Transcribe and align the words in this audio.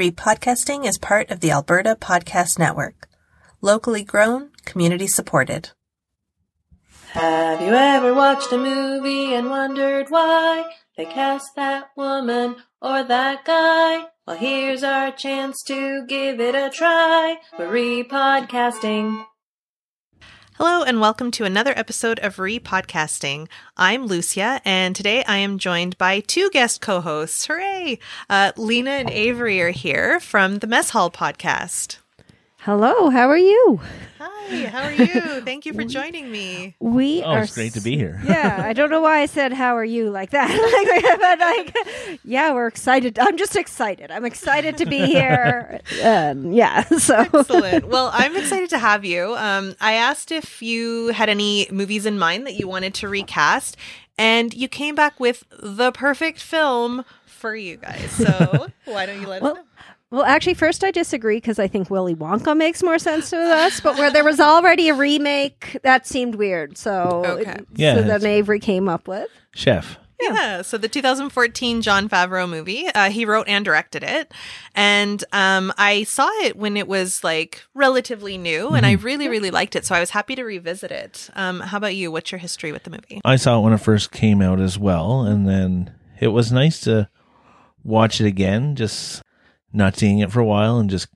Repodcasting 0.00 0.86
is 0.86 0.96
part 0.96 1.30
of 1.30 1.40
the 1.40 1.50
Alberta 1.50 1.94
Podcast 1.94 2.58
Network. 2.58 3.06
Locally 3.60 4.02
grown, 4.02 4.48
community 4.64 5.06
supported. 5.06 5.72
Have 7.10 7.60
you 7.60 7.74
ever 7.74 8.14
watched 8.14 8.50
a 8.50 8.56
movie 8.56 9.34
and 9.34 9.50
wondered 9.50 10.06
why 10.08 10.72
they 10.96 11.04
cast 11.04 11.54
that 11.56 11.90
woman 11.98 12.56
or 12.80 13.04
that 13.04 13.44
guy? 13.44 14.06
Well, 14.26 14.38
here's 14.38 14.82
our 14.82 15.12
chance 15.12 15.62
to 15.66 16.06
give 16.06 16.40
it 16.40 16.54
a 16.54 16.70
try. 16.70 17.36
We're 17.58 17.68
repodcasting. 17.68 19.26
Hello, 20.62 20.82
and 20.82 21.00
welcome 21.00 21.30
to 21.30 21.46
another 21.46 21.72
episode 21.74 22.18
of 22.18 22.36
Repodcasting. 22.36 23.48
I'm 23.78 24.04
Lucia, 24.04 24.60
and 24.62 24.94
today 24.94 25.24
I 25.24 25.38
am 25.38 25.56
joined 25.56 25.96
by 25.96 26.20
two 26.20 26.50
guest 26.50 26.82
co 26.82 27.00
hosts. 27.00 27.46
Hooray! 27.46 27.98
Uh, 28.28 28.52
Lena 28.58 28.90
and 28.90 29.08
Avery 29.08 29.62
are 29.62 29.70
here 29.70 30.20
from 30.20 30.58
the 30.58 30.66
Mess 30.66 30.90
Hall 30.90 31.10
podcast. 31.10 31.96
Hello, 32.62 33.08
how 33.08 33.28
are 33.30 33.38
you? 33.38 33.80
Hi, 34.18 34.66
how 34.66 34.82
are 34.82 34.92
you? 34.92 35.40
Thank 35.40 35.64
you 35.64 35.72
for 35.72 35.82
joining 35.84 36.30
me. 36.30 36.76
We 36.78 37.22
Oh, 37.22 37.30
are. 37.30 37.42
it's 37.44 37.54
great 37.54 37.72
to 37.72 37.80
be 37.80 37.96
here. 37.96 38.20
yeah, 38.26 38.62
I 38.62 38.74
don't 38.74 38.90
know 38.90 39.00
why 39.00 39.20
I 39.20 39.26
said 39.26 39.54
"How 39.54 39.74
are 39.76 39.84
you" 39.84 40.10
like 40.10 40.30
that. 40.30 40.50
like, 40.50 41.74
but 41.74 41.86
like, 42.18 42.18
yeah, 42.22 42.52
we're 42.52 42.66
excited. 42.66 43.18
I'm 43.18 43.38
just 43.38 43.56
excited. 43.56 44.10
I'm 44.10 44.26
excited 44.26 44.76
to 44.76 44.84
be 44.86 45.06
here. 45.06 45.80
Um, 46.02 46.52
yeah, 46.52 46.82
so 46.84 47.20
Excellent. 47.32 47.88
Well, 47.88 48.10
I'm 48.12 48.36
excited 48.36 48.68
to 48.70 48.78
have 48.78 49.06
you. 49.06 49.34
Um, 49.36 49.74
I 49.80 49.94
asked 49.94 50.30
if 50.30 50.60
you 50.60 51.08
had 51.08 51.30
any 51.30 51.66
movies 51.70 52.04
in 52.04 52.18
mind 52.18 52.46
that 52.46 52.56
you 52.56 52.68
wanted 52.68 52.92
to 52.94 53.08
recast, 53.08 53.78
and 54.18 54.52
you 54.52 54.68
came 54.68 54.94
back 54.94 55.18
with 55.18 55.44
the 55.58 55.92
perfect 55.92 56.40
film 56.40 57.06
for 57.24 57.56
you 57.56 57.78
guys. 57.78 58.10
So 58.10 58.66
why 58.84 59.06
don't 59.06 59.18
you 59.22 59.26
let 59.28 59.40
Well, 59.40 59.52
us 59.52 59.56
know? 59.58 59.64
Well, 60.10 60.24
actually, 60.24 60.54
first 60.54 60.82
I 60.82 60.90
disagree 60.90 61.36
because 61.36 61.58
I 61.60 61.68
think 61.68 61.88
Willy 61.88 62.14
Wonka 62.16 62.56
makes 62.56 62.82
more 62.82 62.98
sense 62.98 63.30
to 63.30 63.36
us. 63.38 63.80
But 63.80 63.96
where 63.96 64.10
there 64.10 64.24
was 64.24 64.40
already 64.40 64.88
a 64.88 64.94
remake, 64.94 65.78
that 65.84 66.06
seemed 66.06 66.34
weird. 66.34 66.76
So, 66.76 67.22
Okay. 67.24 67.56
Yeah, 67.74 67.94
so 67.94 68.00
it's- 68.00 68.20
then 68.22 68.30
Avery 68.30 68.58
came 68.60 68.88
up 68.88 69.06
with. 69.06 69.28
Chef. 69.54 69.98
Yeah. 70.20 70.60
So 70.60 70.76
the 70.76 70.86
2014 70.88 71.80
Jon 71.80 72.06
Favreau 72.08 72.46
movie, 72.46 72.86
uh, 72.94 73.08
he 73.08 73.24
wrote 73.24 73.48
and 73.48 73.64
directed 73.64 74.02
it, 74.04 74.30
and 74.74 75.24
um, 75.32 75.72
I 75.78 76.02
saw 76.02 76.28
it 76.42 76.56
when 76.56 76.76
it 76.76 76.86
was 76.86 77.24
like 77.24 77.62
relatively 77.72 78.36
new, 78.36 78.68
and 78.68 78.84
I 78.84 78.92
really, 78.92 79.28
really 79.28 79.50
liked 79.50 79.76
it. 79.76 79.86
So 79.86 79.94
I 79.94 80.00
was 80.00 80.10
happy 80.10 80.34
to 80.34 80.44
revisit 80.44 80.90
it. 80.90 81.30
Um, 81.34 81.60
how 81.60 81.78
about 81.78 81.94
you? 81.94 82.12
What's 82.12 82.30
your 82.32 82.38
history 82.38 82.70
with 82.70 82.82
the 82.82 82.90
movie? 82.90 83.22
I 83.24 83.36
saw 83.36 83.58
it 83.58 83.62
when 83.62 83.72
it 83.72 83.78
first 83.78 84.12
came 84.12 84.42
out 84.42 84.60
as 84.60 84.78
well, 84.78 85.22
and 85.22 85.48
then 85.48 85.94
it 86.20 86.28
was 86.28 86.52
nice 86.52 86.80
to 86.80 87.08
watch 87.82 88.20
it 88.20 88.26
again, 88.26 88.76
just 88.76 89.22
not 89.72 89.96
seeing 89.96 90.18
it 90.18 90.30
for 90.32 90.40
a 90.40 90.44
while 90.44 90.78
and 90.78 90.90
just 90.90 91.08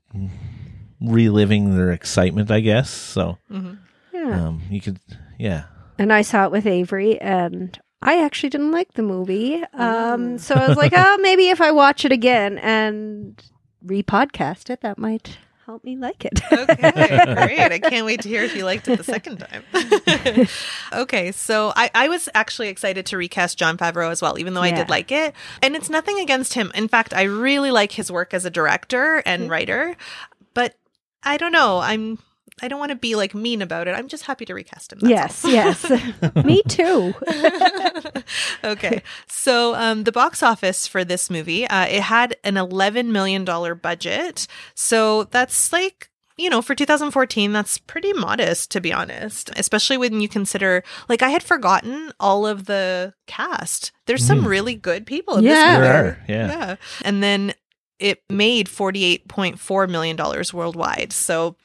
reliving 1.01 1.77
their 1.77 1.91
excitement, 1.93 2.51
I 2.51 2.61
guess. 2.61 2.91
So 2.91 3.39
Yeah. 3.51 3.69
um, 4.47 4.63
you 4.71 4.81
could, 4.81 5.01
yeah. 5.39 5.65
and 5.99 6.13
I 6.13 6.23
saw 6.23 6.45
it 6.47 6.51
with 6.53 6.67
Avery, 6.67 7.21
and 7.21 7.79
I 8.03 8.23
actually 8.25 8.51
didn't 8.51 8.73
like 8.73 8.95
the 8.95 9.03
movie. 9.03 9.63
Um, 9.75 10.39
so 10.39 10.55
I 10.55 10.69
was 10.69 10.77
like, 10.77 10.93
oh, 10.97 11.19
maybe 11.21 11.49
if 11.49 11.61
I 11.61 11.71
watch 11.73 12.05
it 12.05 12.13
again 12.13 12.59
and 12.59 13.43
repodcast 13.85 14.71
it, 14.71 14.81
that 14.83 14.99
might 14.99 15.39
help 15.67 15.85
me 15.85 15.97
like 15.97 16.25
it. 16.25 16.41
Okay, 16.53 16.75
great. 17.47 17.73
I 17.73 17.79
can't 17.79 18.07
wait 18.07 18.23
to 18.23 18.29
hear 18.29 18.43
if 18.43 18.55
you 18.55 18.65
liked 18.65 18.89
it 18.89 18.99
the 18.99 19.05
second 19.05 19.39
time. 19.39 20.47
okay, 20.93 21.33
so 21.33 21.73
I, 21.75 21.91
I 21.95 22.09
was 22.09 22.29
actually 22.35 22.69
excited 22.69 23.07
to 23.07 23.17
recast 23.17 23.59
Jon 23.59 23.77
Favreau 23.77 24.11
as 24.11 24.21
well, 24.21 24.39
even 24.39 24.55
though 24.55 24.63
I 24.63 24.71
did 24.71 24.89
like 24.89 25.11
it. 25.11 25.35
And 25.63 25.75
it's 25.75 25.91
nothing 25.91 26.21
against 26.21 26.55
him. 26.55 26.71
In 26.75 26.89
fact, 26.89 27.15
I 27.15 27.23
really 27.23 27.71
like 27.71 27.93
his 27.93 28.11
work 28.13 28.35
as 28.35 28.45
a 28.45 28.51
director 28.51 29.23
and 29.25 29.43
mm-hmm. 29.43 29.53
writer, 29.53 29.97
but 30.53 30.75
I 31.23 31.37
don't 31.37 31.53
know. 31.53 31.79
I'm 31.79 32.19
I 32.63 32.69
don't 32.69 32.79
want 32.79 32.91
to 32.91 32.97
be 32.97 33.17
like 33.17 33.35
mean 33.35 33.63
about 33.63 33.89
it. 33.89 33.93
I'm 33.93 34.07
just 34.07 34.25
happy 34.25 34.45
to 34.45 34.55
recast 34.55 34.93
him. 34.93 35.01
yes, 35.03 35.45
yes, 35.47 35.91
me 36.45 36.63
too. 36.69 37.13
okay. 38.65 39.03
So 39.29 39.75
um, 39.75 40.05
the 40.05 40.13
box 40.13 40.43
office 40.43 40.87
for 40.87 41.05
this 41.05 41.31
movie, 41.31 41.67
uh, 41.67 41.87
it 41.87 42.03
had 42.03 42.37
an 42.45 42.55
$11 42.55 43.07
million 43.07 43.45
budget. 43.45 44.47
So 44.75 45.25
that's 45.25 45.73
like, 45.73 46.09
you 46.37 46.51
know, 46.51 46.61
for 46.63 46.75
2014, 46.75 47.53
that's 47.53 47.79
pretty 47.79 48.13
modest, 48.13 48.71
to 48.73 48.81
be 48.81 48.93
honest, 48.93 49.51
especially 49.57 49.97
when 49.97 50.21
you 50.21 50.29
consider, 50.29 50.83
like, 51.09 51.23
I 51.23 51.29
had 51.29 51.45
forgotten 51.45 52.11
all 52.19 52.45
of 52.47 52.67
the 52.67 53.15
cast. 53.29 53.93
There's 54.07 54.27
some 54.27 54.47
really 54.47 54.75
good 54.75 55.07
people 55.07 55.37
in 55.37 55.45
Yeah. 55.45 55.53
this 55.55 55.65
movie. 55.65 55.81
There 55.87 56.05
are, 56.05 56.19
yeah. 56.29 56.49
Yeah. 56.49 56.77
And 57.03 57.23
then 57.23 57.55
it 58.01 58.23
made 58.29 58.67
$48.4 58.69 59.89
million 59.89 60.17
worldwide. 60.53 61.13
So 61.13 61.57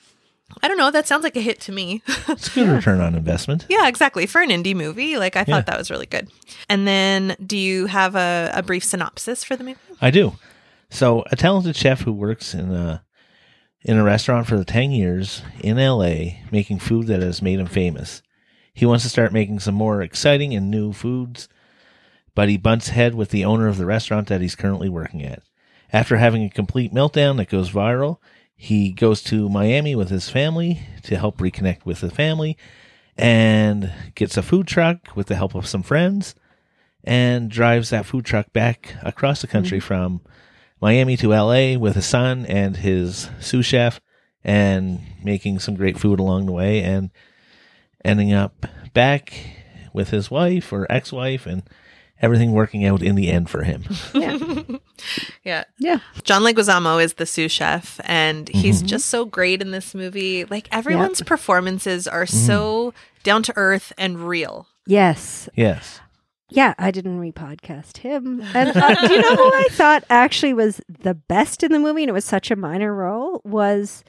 I 0.62 0.68
don't 0.68 0.78
know. 0.78 0.92
That 0.92 1.08
sounds 1.08 1.24
like 1.24 1.36
a 1.36 1.42
hit 1.42 1.60
to 1.62 1.72
me. 1.72 2.02
It's 2.28 2.48
a 2.48 2.52
good 2.54 2.68
return 2.76 3.00
on 3.02 3.16
investment. 3.16 3.66
Yeah, 3.70 3.88
exactly. 3.88 4.26
For 4.26 4.42
an 4.42 4.50
indie 4.50 4.76
movie, 4.76 5.18
like 5.18 5.36
I 5.36 5.44
thought 5.44 5.48
Yeah. 5.48 5.62
that 5.62 5.78
was 5.78 5.90
really 5.92 6.06
good. 6.06 6.30
And 6.68 6.88
then, 6.88 7.36
do 7.46 7.58
you 7.58 7.86
have 7.86 8.16
a, 8.16 8.52
a 8.54 8.64
brief 8.64 8.84
synopsis 8.84 9.44
for 9.44 9.56
the 9.56 9.64
movie? 9.64 9.80
I 10.02 10.12
do. 10.12 10.34
So, 10.90 11.24
a 11.32 11.36
talented 11.36 11.76
chef 11.76 12.02
who 12.02 12.12
works 12.14 12.54
in 12.54 12.72
a 12.74 13.04
in 13.82 13.96
a 13.98 14.04
restaurant 14.04 14.46
for 14.48 14.58
the 14.58 14.66
10 14.66 14.92
years 14.92 15.42
in 15.62 15.78
LA 15.78 16.40
making 16.52 16.80
food 16.80 17.08
that 17.08 17.22
has 17.22 17.42
made 17.42 17.60
him 17.60 17.68
famous. 17.68 18.22
He 18.74 18.86
wants 18.86 19.04
to 19.06 19.10
start 19.10 19.32
making 19.32 19.60
some 19.62 19.76
more 19.76 20.02
exciting 20.02 20.54
and 20.54 20.70
new 20.70 20.92
foods, 20.92 21.48
but 22.36 22.50
he 22.50 22.58
butts 22.58 22.90
head 22.90 23.16
with 23.16 23.30
the 23.30 23.46
owner 23.46 23.68
of 23.70 23.78
the 23.78 23.86
restaurant 23.86 24.28
that 24.28 24.42
he's 24.42 24.56
currently 24.56 24.90
working 24.90 25.24
at. 25.24 25.42
After 25.94 26.18
having 26.18 26.44
a 26.44 26.50
complete 26.50 26.94
meltdown 26.94 27.38
that 27.38 27.48
goes 27.50 27.72
viral, 27.72 28.18
he 28.62 28.92
goes 28.92 29.24
to 29.24 29.48
Miami 29.48 29.96
with 29.96 30.10
his 30.10 30.28
family 30.28 30.82
to 31.04 31.16
help 31.16 31.38
reconnect 31.38 31.86
with 31.86 32.02
the 32.02 32.12
family 32.12 32.58
and 33.16 33.90
gets 34.16 34.36
a 34.36 34.42
food 34.42 34.68
truck 34.68 35.16
with 35.16 35.28
the 35.28 35.36
help 35.38 35.56
of 35.56 35.66
some 35.66 35.82
friends 35.82 36.36
and 37.06 37.50
drives 37.50 37.90
that 37.90 38.06
food 38.06 38.26
truck 38.26 38.52
back 38.52 38.96
across 39.02 39.40
the 39.40 39.48
country 39.48 39.78
mm-hmm. 39.78 39.88
from 39.88 40.22
Miami 40.82 41.16
to 41.16 41.30
LA 41.30 41.78
with 41.78 41.96
his 41.96 42.06
son 42.06 42.46
and 42.48 42.76
his 42.76 43.30
sous 43.40 43.66
chef 43.66 44.02
and 44.44 45.00
making 45.24 45.60
some 45.60 45.76
great 45.76 45.98
food 45.98 46.20
along 46.20 46.46
the 46.46 46.52
way 46.52 46.84
and 46.84 47.12
ending 48.04 48.34
up 48.34 48.66
back 48.94 49.34
with 49.94 50.10
his 50.10 50.30
wife 50.30 50.74
or 50.74 50.86
ex-wife 50.90 51.46
and 51.46 51.64
everything 52.22 52.52
working 52.52 52.86
out 52.86 53.02
in 53.02 53.16
the 53.16 53.30
end 53.30 53.50
for 53.50 53.64
him. 53.64 53.84
Yeah, 54.14 54.38
Yeah. 55.44 55.64
yeah, 55.80 56.00
John 56.24 56.42
Leguizamo 56.44 57.02
is 57.04 57.14
the 57.14 57.26
sous 57.26 57.52
chef, 57.52 58.00
and 58.04 58.50
he's 58.50 58.82
just 58.82 59.08
so 59.10 59.26
great 59.26 59.62
in 59.62 59.72
this 59.72 59.96
movie. 59.96 60.46
Like, 60.46 60.68
everyone's 60.72 61.22
performances 61.22 62.08
are 62.08 62.26
so 62.26 62.94
down 63.24 63.44
to 63.44 63.54
earth 63.56 63.94
and 63.98 64.20
real. 64.28 64.68
yes. 64.86 65.48
yes. 65.56 66.00
Yeah, 66.52 66.74
I 66.80 66.90
didn't 66.90 67.20
repodcast 67.22 67.98
him. 67.98 68.42
And 68.56 68.76
uh, 68.76 69.08
do 69.08 69.14
you 69.14 69.22
know 69.22 69.36
who 69.36 69.52
I 69.54 69.68
thought 69.72 70.04
actually 70.10 70.54
was 70.56 70.82
the 70.88 71.14
best 71.14 71.62
in 71.62 71.72
the 71.72 71.78
movie, 71.78 72.02
and 72.02 72.10
it 72.10 72.14
was 72.14 72.26
such 72.26 72.50
a 72.50 72.56
minor 72.56 72.92
role, 72.92 73.40
was 73.46 74.04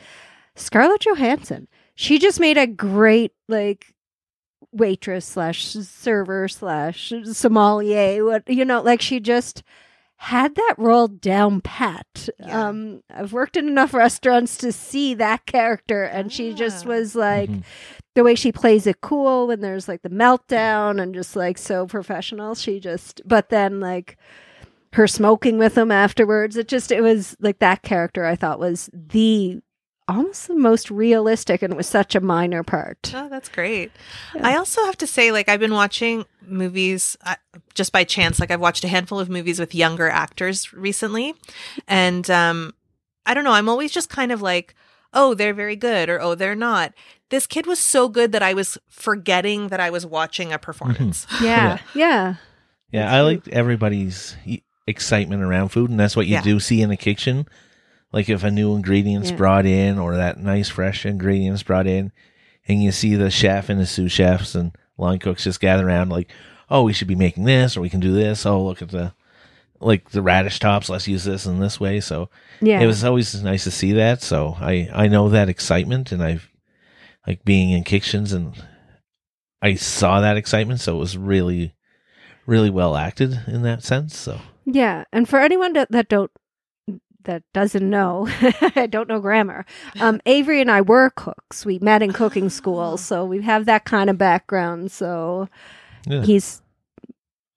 Scarlett 0.56 1.03
Johansson. 1.04 1.69
She 1.94 2.19
just 2.19 2.41
made 2.41 2.56
a 2.56 2.66
great 2.66 3.32
like 3.47 3.92
waitress 4.72 5.26
slash 5.26 5.64
server 5.64 6.48
slash 6.48 7.12
sommelier. 7.32 8.25
What 8.25 8.48
you 8.48 8.64
know, 8.64 8.82
like 8.82 9.00
she 9.00 9.20
just 9.20 9.62
had 10.16 10.54
that 10.54 10.75
role 10.76 11.08
down 11.08 11.60
pat. 11.62 12.28
Yeah. 12.38 12.69
Um, 12.69 13.03
I've 13.10 13.32
worked 13.32 13.56
in 13.56 13.66
enough 13.69 13.94
restaurants 13.94 14.59
to 14.59 14.70
see 14.70 15.14
that 15.14 15.47
character, 15.47 16.04
and 16.04 16.30
she 16.30 16.53
just 16.53 16.84
Ah. 16.84 16.88
was 16.91 17.14
like 17.14 17.48
Mhm. 17.48 17.62
the 18.14 18.22
way 18.25 18.34
she 18.34 18.53
plays 18.53 18.86
it 18.86 19.00
cool 19.00 19.47
when 19.47 19.60
there's 19.60 19.88
like 19.88 20.03
the 20.03 20.10
meltdown 20.10 21.00
and 21.00 21.14
just 21.14 21.36
like 21.36 21.56
so 21.56 21.86
professional. 21.86 22.54
She 22.54 22.80
just, 22.80 23.22
but 23.25 23.48
then 23.48 23.80
like 23.80 24.19
her 24.92 25.06
smoking 25.06 25.56
with 25.56 25.78
him 25.78 25.91
afterwards, 25.91 26.56
it 26.56 26.69
just, 26.69 26.92
it 26.92 27.00
was 27.00 27.34
like 27.41 27.59
that 27.60 27.80
character 27.82 28.26
I 28.26 28.36
thought 28.36 28.59
was 28.60 28.91
the 28.92 29.60
almost 30.10 30.48
the 30.48 30.54
most 30.54 30.91
realistic 30.91 31.62
and 31.62 31.72
it 31.72 31.77
was 31.77 31.89
such 31.89 32.15
a 32.15 32.21
minor 32.21 32.62
part. 32.62 33.12
Oh, 33.15 33.28
that's 33.28 33.48
great. 33.48 33.92
Yeah. 34.34 34.47
I 34.48 34.57
also 34.57 34.84
have 34.84 34.98
to 34.98 35.07
say, 35.07 35.30
like, 35.33 35.48
I've 35.48 35.60
been 35.60 35.72
watching 35.74 36.24
movies 36.47 37.16
uh, 37.24 37.36
just 37.74 37.92
by 37.92 38.04
chance. 38.04 38.41
Like, 38.41 38.51
I've 38.51 38.60
watched 38.60 38.84
a 38.84 38.89
handful 38.89 39.21
of 39.21 39.28
movies 39.30 39.59
with 39.60 39.74
younger 39.74 40.09
actors 40.09 40.72
recently. 40.72 41.34
And 41.89 42.28
um, 42.30 42.74
I 43.27 43.34
don't 43.34 43.45
know, 43.45 43.53
I'm 43.53 43.68
always 43.68 43.92
just 43.92 44.09
kind 44.10 44.33
of 44.33 44.42
like, 44.42 44.74
oh, 45.15 45.34
they're 45.34 45.54
very 45.54 45.77
good 45.77 46.09
or 46.09 46.21
oh, 46.21 46.34
they're 46.34 46.54
not. 46.54 46.92
This 47.30 47.47
kid 47.47 47.66
was 47.66 47.78
so 47.78 48.09
good 48.09 48.33
that 48.33 48.42
I 48.42 48.54
was 48.54 48.77
forgetting 48.89 49.68
that 49.68 49.80
I 49.80 49.91
was 49.91 50.04
watching 50.04 50.53
a 50.53 50.59
performance. 50.59 51.27
Yeah. 51.41 51.78
Yeah. 51.95 52.34
Yeah, 52.92 53.13
I 53.15 53.21
liked 53.21 53.47
everybody's 53.48 54.36
excitement 54.86 55.42
around 55.42 55.68
food, 55.68 55.91
and 55.91 56.01
that's 56.01 56.16
what 56.16 56.27
you 56.27 56.33
Yeah. 56.34 56.42
do 56.42 56.59
see 56.59 56.83
in 56.83 56.89
the 56.89 56.97
kitchen. 56.97 57.47
Like 58.12 58.28
if 58.28 58.42
a 58.45 58.51
new 58.51 58.74
ingredient's 58.74 59.30
Yeah. 59.30 59.36
brought 59.36 59.66
in, 59.66 59.98
or 59.98 60.16
that 60.16 60.39
nice 60.39 60.68
fresh 60.68 61.07
ingredients 61.07 61.62
brought 61.62 61.86
in, 61.86 62.12
and 62.66 62.83
you 62.83 62.92
see 62.92 63.15
the 63.15 63.30
chef 63.30 63.68
and 63.68 63.80
the 63.80 63.86
sous 63.86 64.10
chefs 64.12 64.54
and 64.54 64.72
line 64.98 65.18
cooks 65.18 65.45
just 65.45 65.60
gather 65.60 65.86
around, 65.86 66.09
like, 66.10 66.30
oh, 66.68 66.83
we 66.83 66.92
should 66.92 67.09
be 67.09 67.15
making 67.15 67.45
this, 67.45 67.77
or 67.77 67.80
we 67.80 67.91
can 67.91 68.01
do 68.01 68.12
this. 68.12 68.45
Oh, 68.47 68.62
look 68.65 68.83
at 68.83 68.89
the 68.91 69.12
like 69.83 70.10
the 70.10 70.21
radish 70.22 70.59
tops. 70.59 70.89
Let's 70.91 71.09
use 71.09 71.24
this 71.24 71.47
in 71.47 71.59
this 71.60 71.80
way. 71.80 72.01
So 72.01 72.28
Yeah. 72.60 72.80
it 72.80 72.86
was 72.86 73.03
always 73.03 73.42
nice 73.42 73.65
to 73.65 73.71
see 73.71 73.92
that. 73.92 74.22
So 74.22 74.56
I 74.60 74.89
I 74.92 75.06
know 75.09 75.28
that 75.30 75.48
excitement, 75.48 76.13
and 76.13 76.22
I've 76.22 76.51
like 77.27 77.45
being 77.45 77.71
in 77.71 77.84
kitchens, 77.84 78.33
and 78.33 78.54
I 79.63 79.74
saw 79.74 80.21
that 80.21 80.36
excitement. 80.36 80.80
So 80.80 80.97
it 80.97 81.01
was 81.01 81.16
really, 81.16 81.74
really 82.47 82.71
well 82.71 82.97
acted 82.97 83.41
in 83.47 83.63
that 83.63 83.83
sense. 83.84 84.16
So 84.16 84.41
Yeah, 84.66 85.04
and 85.13 85.28
for 85.28 85.39
anyone 85.41 85.72
that, 85.74 85.91
that 85.92 86.09
don't 86.09 86.30
that 87.24 87.42
doesn't 87.52 87.88
know, 87.88 88.28
I 88.76 88.86
don't 88.86 89.08
know 89.08 89.20
grammar. 89.20 89.64
Um, 90.00 90.20
Avery 90.26 90.60
and 90.60 90.70
I 90.70 90.80
were 90.80 91.10
cooks. 91.10 91.64
We 91.66 91.78
met 91.80 92.02
in 92.02 92.12
cooking 92.12 92.48
school, 92.60 92.96
so 92.96 93.24
we 93.24 93.42
have 93.42 93.66
that 93.66 93.84
kind 93.84 94.08
of 94.10 94.18
background. 94.18 94.90
So 94.92 95.48
yeah. 96.06 96.22
he's 96.22 96.62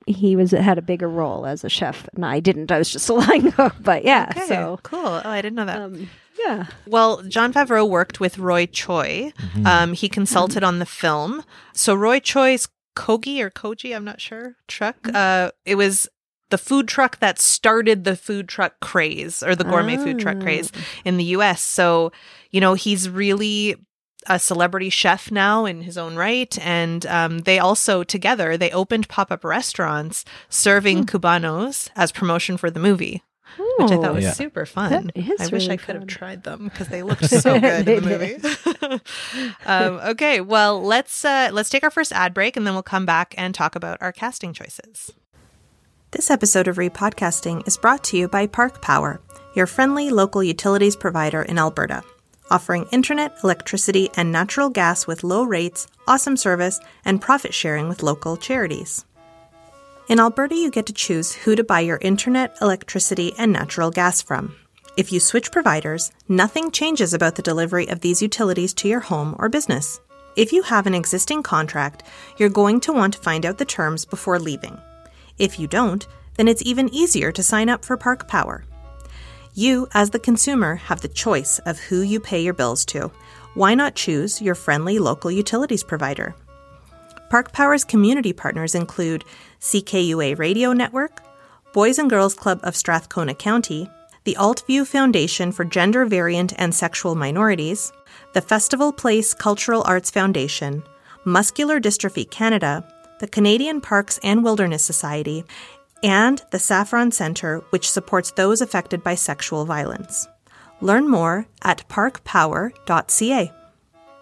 he 0.06 0.36
was 0.36 0.52
had 0.52 0.78
a 0.78 0.82
bigger 0.82 1.08
role 1.10 1.46
as 1.46 1.64
a 1.64 1.70
chef, 1.70 2.08
and 2.14 2.26
I 2.26 2.40
didn't. 2.42 2.72
I 2.72 2.78
was 2.78 2.90
just 2.92 3.08
a 3.10 3.14
line 3.14 3.52
cook. 3.54 3.76
But 3.80 4.04
yeah, 4.04 4.28
Okay, 4.32 4.48
so 4.48 4.80
cool. 4.84 5.00
Oh, 5.06 5.22
I 5.24 5.42
didn't 5.42 5.56
know 5.56 5.66
that. 5.66 5.80
um, 5.80 6.10
yeah, 6.40 6.66
Well, 6.88 7.22
Jon 7.24 7.54
Favreau 7.54 7.88
worked 7.88 8.20
with 8.20 8.38
Roy 8.38 8.66
Choi. 8.66 9.32
Mhm. 9.54 9.66
Um, 9.66 9.94
he 9.94 10.10
consulted 10.10 10.64
on 10.64 10.80
the 10.80 10.86
film. 10.86 11.44
So 11.74 11.94
Roy 11.96 12.20
Choi's 12.20 12.68
Kogi 12.98 13.40
or 13.40 13.50
Koji, 13.50 13.96
I'm 13.96 14.04
not 14.04 14.20
sure, 14.20 14.56
truck. 14.68 14.98
Uh, 15.14 15.52
it 15.66 15.76
was 15.76 16.08
the 16.50 16.58
food 16.58 16.88
truck 16.88 17.20
that 17.20 17.40
started 17.40 18.04
the 18.04 18.16
food 18.16 18.48
truck 18.48 18.80
craze 18.80 19.42
or 19.42 19.56
the 19.56 19.64
gourmet 19.64 19.98
food 19.98 20.20
truck 20.20 20.38
Ah. 20.40 20.44
craze 20.44 20.72
in 21.04 21.18
the 21.18 21.24
US. 21.36 21.62
So, 21.62 22.12
you 22.52 22.62
know, 22.62 22.74
he's 22.76 23.10
really 23.10 23.76
a 24.28 24.40
celebrity 24.40 24.90
chef 24.90 25.32
now 25.32 25.66
in 25.66 25.82
his 25.82 25.98
own 25.98 26.16
right. 26.16 26.58
And 26.60 27.06
um, 27.08 27.40
they 27.40 27.60
also, 27.60 28.04
together, 28.04 28.56
they 28.56 28.72
opened 28.72 29.10
pop 29.10 29.32
up 29.32 29.44
restaurants 29.44 30.24
serving 30.48 31.06
Cubanos 31.06 31.90
as 31.96 32.12
promotion 32.14 32.56
for 32.56 32.70
the 32.72 32.80
movie, 32.80 33.22
which 33.80 33.92
I 33.92 33.96
thought 33.98 34.12
Oh, 34.12 34.14
was 34.14 34.24
Yeah. 34.24 34.32
super 34.32 34.66
fun. 34.66 35.12
That 35.14 35.18
is 35.18 35.42
I 35.42 35.48
wish 35.48 35.64
I 35.64 35.66
really 35.72 35.78
could 35.78 35.96
have 35.96 36.08
tried 36.08 36.44
them 36.44 36.66
because 36.70 36.88
they 36.88 37.04
looked 37.04 37.26
so 37.26 37.60
good 37.60 37.88
in 37.88 37.96
the 37.96 38.02
movie. 38.02 39.00
um, 39.66 39.96
okay, 40.12 40.40
well 40.40 40.82
let's 40.82 41.26
uh, 41.26 41.50
let's 41.52 41.70
take 41.70 41.84
our 41.84 41.92
first 41.92 42.12
ad 42.14 42.34
break 42.34 42.56
and 42.56 42.66
then 42.66 42.74
we'll 42.76 42.84
come 42.84 43.06
back 43.06 43.34
and 43.38 43.54
talk 43.54 43.76
about 43.76 43.98
our 44.02 44.12
casting 44.12 44.54
choices. 44.54 45.12
This 46.14 46.30
episode 46.30 46.68
of 46.68 46.76
Repodcasting 46.78 47.68
is 47.68 47.76
brought 47.76 48.04
to 48.04 48.18
you 48.18 48.28
by 48.28 48.46
Park 48.46 48.84
Power, 48.84 49.20
your 49.56 49.66
friendly 49.66 50.12
local 50.12 50.44
utilities 50.44 50.96
provider 50.96 51.42
in 51.42 51.58
Alberta, 51.58 52.04
offering 52.52 52.86
internet, 52.92 53.36
electricity, 53.44 54.12
and 54.16 54.32
natural 54.32 54.70
gas 54.70 55.08
with 55.08 55.24
low 55.24 55.44
rates, 55.44 55.88
awesome 56.08 56.38
service, 56.38 56.80
and 57.04 57.20
profit 57.20 57.52
sharing 57.52 57.90
with 57.90 58.04
local 58.04 58.38
charities. 58.38 59.06
In 60.08 60.20
Alberta, 60.20 60.54
you 60.54 60.70
get 60.70 60.86
to 60.86 60.94
choose 60.94 61.34
who 61.34 61.56
to 61.56 61.64
buy 61.64 61.80
your 61.80 61.98
internet, 62.02 62.56
electricity, 62.62 63.34
and 63.40 63.52
natural 63.52 63.90
gas 63.90 64.22
from. 64.22 64.56
If 64.96 65.12
you 65.12 65.20
switch 65.20 65.52
providers, 65.52 66.12
nothing 66.30 66.70
changes 66.70 67.16
about 67.16 67.34
the 67.38 67.42
delivery 67.42 67.88
of 67.88 68.02
these 68.02 68.22
utilities 68.22 68.76
to 68.76 68.88
your 68.88 69.00
home 69.00 69.36
or 69.40 69.50
business. 69.50 70.00
If 70.36 70.54
you 70.54 70.62
have 70.62 70.86
an 70.86 70.94
existing 70.94 71.42
contract, 71.42 72.04
you're 72.38 72.50
going 72.50 72.82
to 72.82 72.94
want 72.94 73.16
to 73.16 73.20
find 73.20 73.48
out 73.48 73.58
the 73.58 73.66
terms 73.66 74.06
before 74.06 74.38
leaving. 74.38 74.80
If 75.38 75.60
you 75.60 75.68
don't, 75.68 76.06
then 76.36 76.48
it's 76.48 76.64
even 76.66 76.94
easier 76.94 77.32
to 77.32 77.44
sign 77.44 77.70
up 77.70 77.86
for 77.86 77.98
Park 77.98 78.28
Power. 78.28 78.64
You, 79.54 79.88
as 79.94 80.10
the 80.10 80.20
consumer, 80.20 80.76
have 80.76 81.02
the 81.02 81.08
choice 81.08 81.60
of 81.60 81.80
who 81.80 82.02
you 82.02 82.20
pay 82.20 82.42
your 82.42 82.54
bills 82.54 82.86
to. 82.86 83.12
Why 83.54 83.76
not 83.76 83.96
choose 83.96 84.42
your 84.42 84.56
friendly 84.56 84.98
local 84.98 85.30
utilities 85.30 85.84
provider? 85.84 86.36
Park 87.30 87.52
Power's 87.52 87.84
community 87.84 88.34
partners 88.34 88.76
include 88.76 89.26
CKUA 89.60 90.38
Radio 90.38 90.74
Network, 90.74 91.22
Boys 91.72 91.98
and 92.00 92.10
Girls 92.10 92.34
Club 92.34 92.60
of 92.64 92.76
Strathcona 92.76 93.34
County, 93.34 93.90
the 94.24 94.38
Altview 94.40 94.88
Foundation 94.88 95.52
for 95.52 95.66
Gender 95.66 96.06
Variant 96.06 96.54
and 96.58 96.74
Sexual 96.74 97.16
Minorities, 97.16 97.92
the 98.34 98.42
Festival 98.42 98.94
Place 98.94 99.34
Cultural 99.34 99.84
Arts 99.86 100.10
Foundation, 100.10 100.84
Muscular 101.26 101.80
Dystrophy 101.80 102.30
Canada, 102.30 102.88
the 103.24 103.28
Canadian 103.30 103.80
Parks 103.80 104.20
and 104.22 104.44
Wilderness 104.44 104.84
Society, 104.84 105.46
and 106.04 106.42
the 106.52 106.60
Saffron 106.60 107.10
Centre, 107.10 107.64
which 107.70 107.90
supports 107.90 108.32
those 108.32 108.60
affected 108.60 109.02
by 109.02 109.16
sexual 109.16 109.64
violence. 109.64 110.28
Learn 110.82 111.08
more 111.08 111.48
at 111.62 111.88
parkpower.ca. 111.88 113.52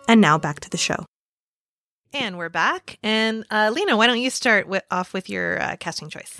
And 0.07 0.21
now 0.21 0.37
back 0.37 0.59
to 0.59 0.69
the 0.69 0.77
show. 0.77 1.03
And 2.13 2.37
we're 2.37 2.49
back. 2.49 2.99
And 3.01 3.43
uh, 3.49 3.71
Lena, 3.73 3.97
why 3.97 4.05
don't 4.05 4.21
you 4.21 4.29
start 4.29 4.67
with, 4.67 4.83
off 4.91 5.15
with 5.15 5.31
your 5.31 5.59
uh, 5.59 5.77
casting 5.79 6.11
choice? 6.11 6.39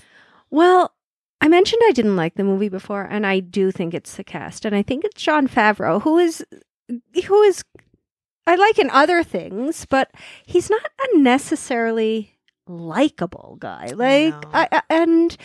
Well, 0.52 0.94
I 1.42 1.48
mentioned 1.48 1.82
I 1.88 1.94
didn't 1.94 2.16
like 2.16 2.36
the 2.36 2.44
movie 2.44 2.70
before, 2.70 3.06
and 3.10 3.26
I 3.26 3.40
do 3.40 3.72
think 3.72 3.96
it's 3.96 4.18
the 4.18 4.24
cast, 4.24 4.66
and 4.66 4.76
I 4.76 4.84
think 4.84 5.04
it's 5.04 5.20
Jon 5.20 5.48
Favreau 5.48 6.00
who 6.04 6.20
is 6.20 6.46
who 7.26 7.42
is 7.42 7.64
I 8.46 8.54
like 8.54 8.78
in 8.78 8.92
other 8.92 9.24
things, 9.24 9.88
but 9.90 10.12
he's 10.46 10.70
not 10.70 10.86
a 11.00 11.18
necessarily 11.18 12.38
likable 12.72 13.58
guy. 13.60 13.92
Like. 13.96 14.34
I, 14.54 14.68
I 14.72 14.82
and 14.90 15.38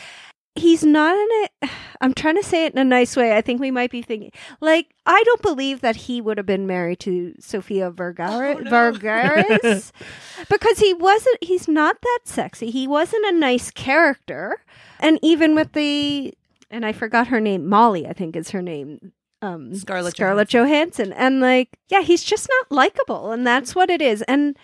he's 0.56 0.84
not 0.84 1.14
in 1.14 1.28
it. 1.31 1.70
I'm 2.00 2.12
trying 2.12 2.37
to 2.37 2.43
say 2.43 2.67
it 2.67 2.75
in 2.75 2.78
a 2.78 2.84
nice 2.84 3.17
way. 3.17 3.37
I 3.37 3.40
think 3.40 3.61
we 3.61 3.70
might 3.70 3.90
be 3.90 4.02
thinking 4.02 4.32
like 4.61 4.94
I 5.06 5.23
don't 5.25 5.40
believe 5.40 5.81
that 5.81 5.96
he 5.96 6.20
would 6.20 6.37
have 6.37 6.46
been 6.46 6.67
married 6.67 7.00
to 7.00 7.34
Sofia 7.40 7.90
Vergara 7.90 8.56
Oh, 8.56 8.58
no. 8.58 8.70
Vergara's 8.70 9.93
because 10.50 10.78
he 10.78 10.93
wasn't. 10.93 11.43
He's 11.43 11.69
not 11.69 12.00
that 12.02 12.20
sexy. 12.25 12.70
He 12.70 12.87
wasn't 12.87 13.25
a 13.26 13.32
nice 13.32 13.70
character, 13.70 14.62
and 15.00 15.19
even 15.23 15.55
with 15.55 15.73
the 15.73 16.34
and 16.70 16.84
I 16.84 16.93
forgot 16.93 17.28
her 17.28 17.40
name, 17.40 17.67
Molly. 17.69 18.06
I 18.06 18.12
think 18.12 18.37
is 18.37 18.50
her 18.50 18.62
name. 18.62 19.12
Um, 19.43 19.75
Scarlett 19.75 20.12
Scarlett 20.17 20.49
Johansson, 20.49 21.12
and 21.12 21.40
like, 21.40 21.78
yeah, 21.88 22.00
he's 22.02 22.25
just 22.25 22.49
not 22.49 22.73
likable, 22.73 23.32
and 23.32 23.46
that's 23.46 23.75
what 23.75 23.90
it 23.90 24.02
is. 24.02 24.23
And 24.23 24.56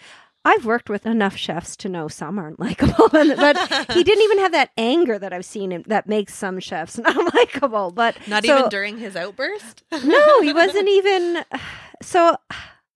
I've 0.44 0.64
worked 0.66 0.90
with 0.90 1.06
enough 1.06 1.36
chefs 1.36 1.76
to 1.76 1.88
know 1.88 2.08
some 2.08 2.38
aren't 2.38 2.58
likable, 2.66 3.08
but 3.10 3.56
he 3.92 4.02
didn't 4.04 4.22
even 4.24 4.38
have 4.38 4.52
that 4.52 4.70
anger 4.76 5.18
that 5.18 5.32
I've 5.32 5.44
seen 5.44 5.70
him 5.72 5.84
that 5.86 6.06
makes 6.08 6.34
some 6.34 6.58
chefs 6.60 6.98
not 6.98 7.34
likable. 7.34 7.90
But 7.92 8.16
Not 8.26 8.44
so- 8.44 8.58
even 8.58 8.68
during 8.70 8.98
his 8.98 9.14
outburst? 9.16 9.82
no, 10.04 10.40
he 10.42 10.52
wasn't 10.52 10.88
even. 10.88 11.44
So 12.02 12.36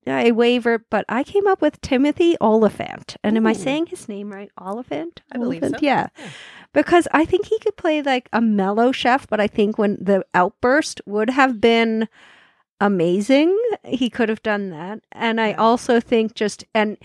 I 0.07 0.31
wavered, 0.33 0.85
but 0.91 1.05
I 1.09 1.23
came 1.25 1.47
up 1.47 1.61
with 1.61 1.81
Timothy 1.81 2.37
Olyphant. 2.41 3.17
And 3.25 3.37
am 3.37 3.47
I 3.47 3.53
saying 3.53 3.87
his 3.87 4.09
name 4.09 4.33
right? 4.33 4.51
Olyphant? 4.61 5.23
I 5.33 5.39
believe 5.39 5.63
Olyphant? 5.63 5.81
so. 5.81 5.87
Yeah. 5.87 6.09
Yeah. 6.19 6.29
Because 6.73 7.09
I 7.13 7.25
think 7.25 7.47
he 7.47 7.59
could 7.61 7.77
play 7.77 8.03
like 8.03 8.29
a 8.33 8.41
mellow 8.41 8.93
chef, 8.93 9.27
but 9.29 9.41
I 9.41 9.47
think 9.47 9.79
when 9.79 9.97
the 10.01 10.25
outburst 10.35 11.01
would 11.07 11.31
have 11.31 11.61
been 11.61 12.07
amazing, 12.81 13.57
he 13.85 14.11
could 14.11 14.29
have 14.29 14.43
done 14.43 14.71
that. 14.71 15.01
And 15.13 15.41
I 15.41 15.53
also 15.55 16.01
think 16.01 16.35
just, 16.35 16.65
and 16.75 16.97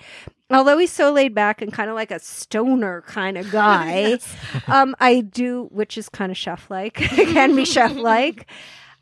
although 0.50 0.78
he's 0.78 0.92
so 0.92 1.12
laid 1.12 1.34
back 1.34 1.62
and 1.62 1.72
kind 1.72 1.90
of 1.90 1.96
like 1.96 2.12
a 2.12 2.20
stoner 2.20 3.04
kind 3.08 3.38
of 3.38 3.50
guy, 3.52 4.00
Yes. 4.10 4.36
um, 4.68 4.96
I 5.00 5.22
do, 5.22 5.68
which 5.72 5.98
is 5.98 6.10
kind 6.10 6.32
of 6.32 6.38
chef 6.38 6.70
like, 6.70 6.94
can 6.96 7.56
be 7.56 7.66
chef 7.66 7.96
like. 7.96 8.48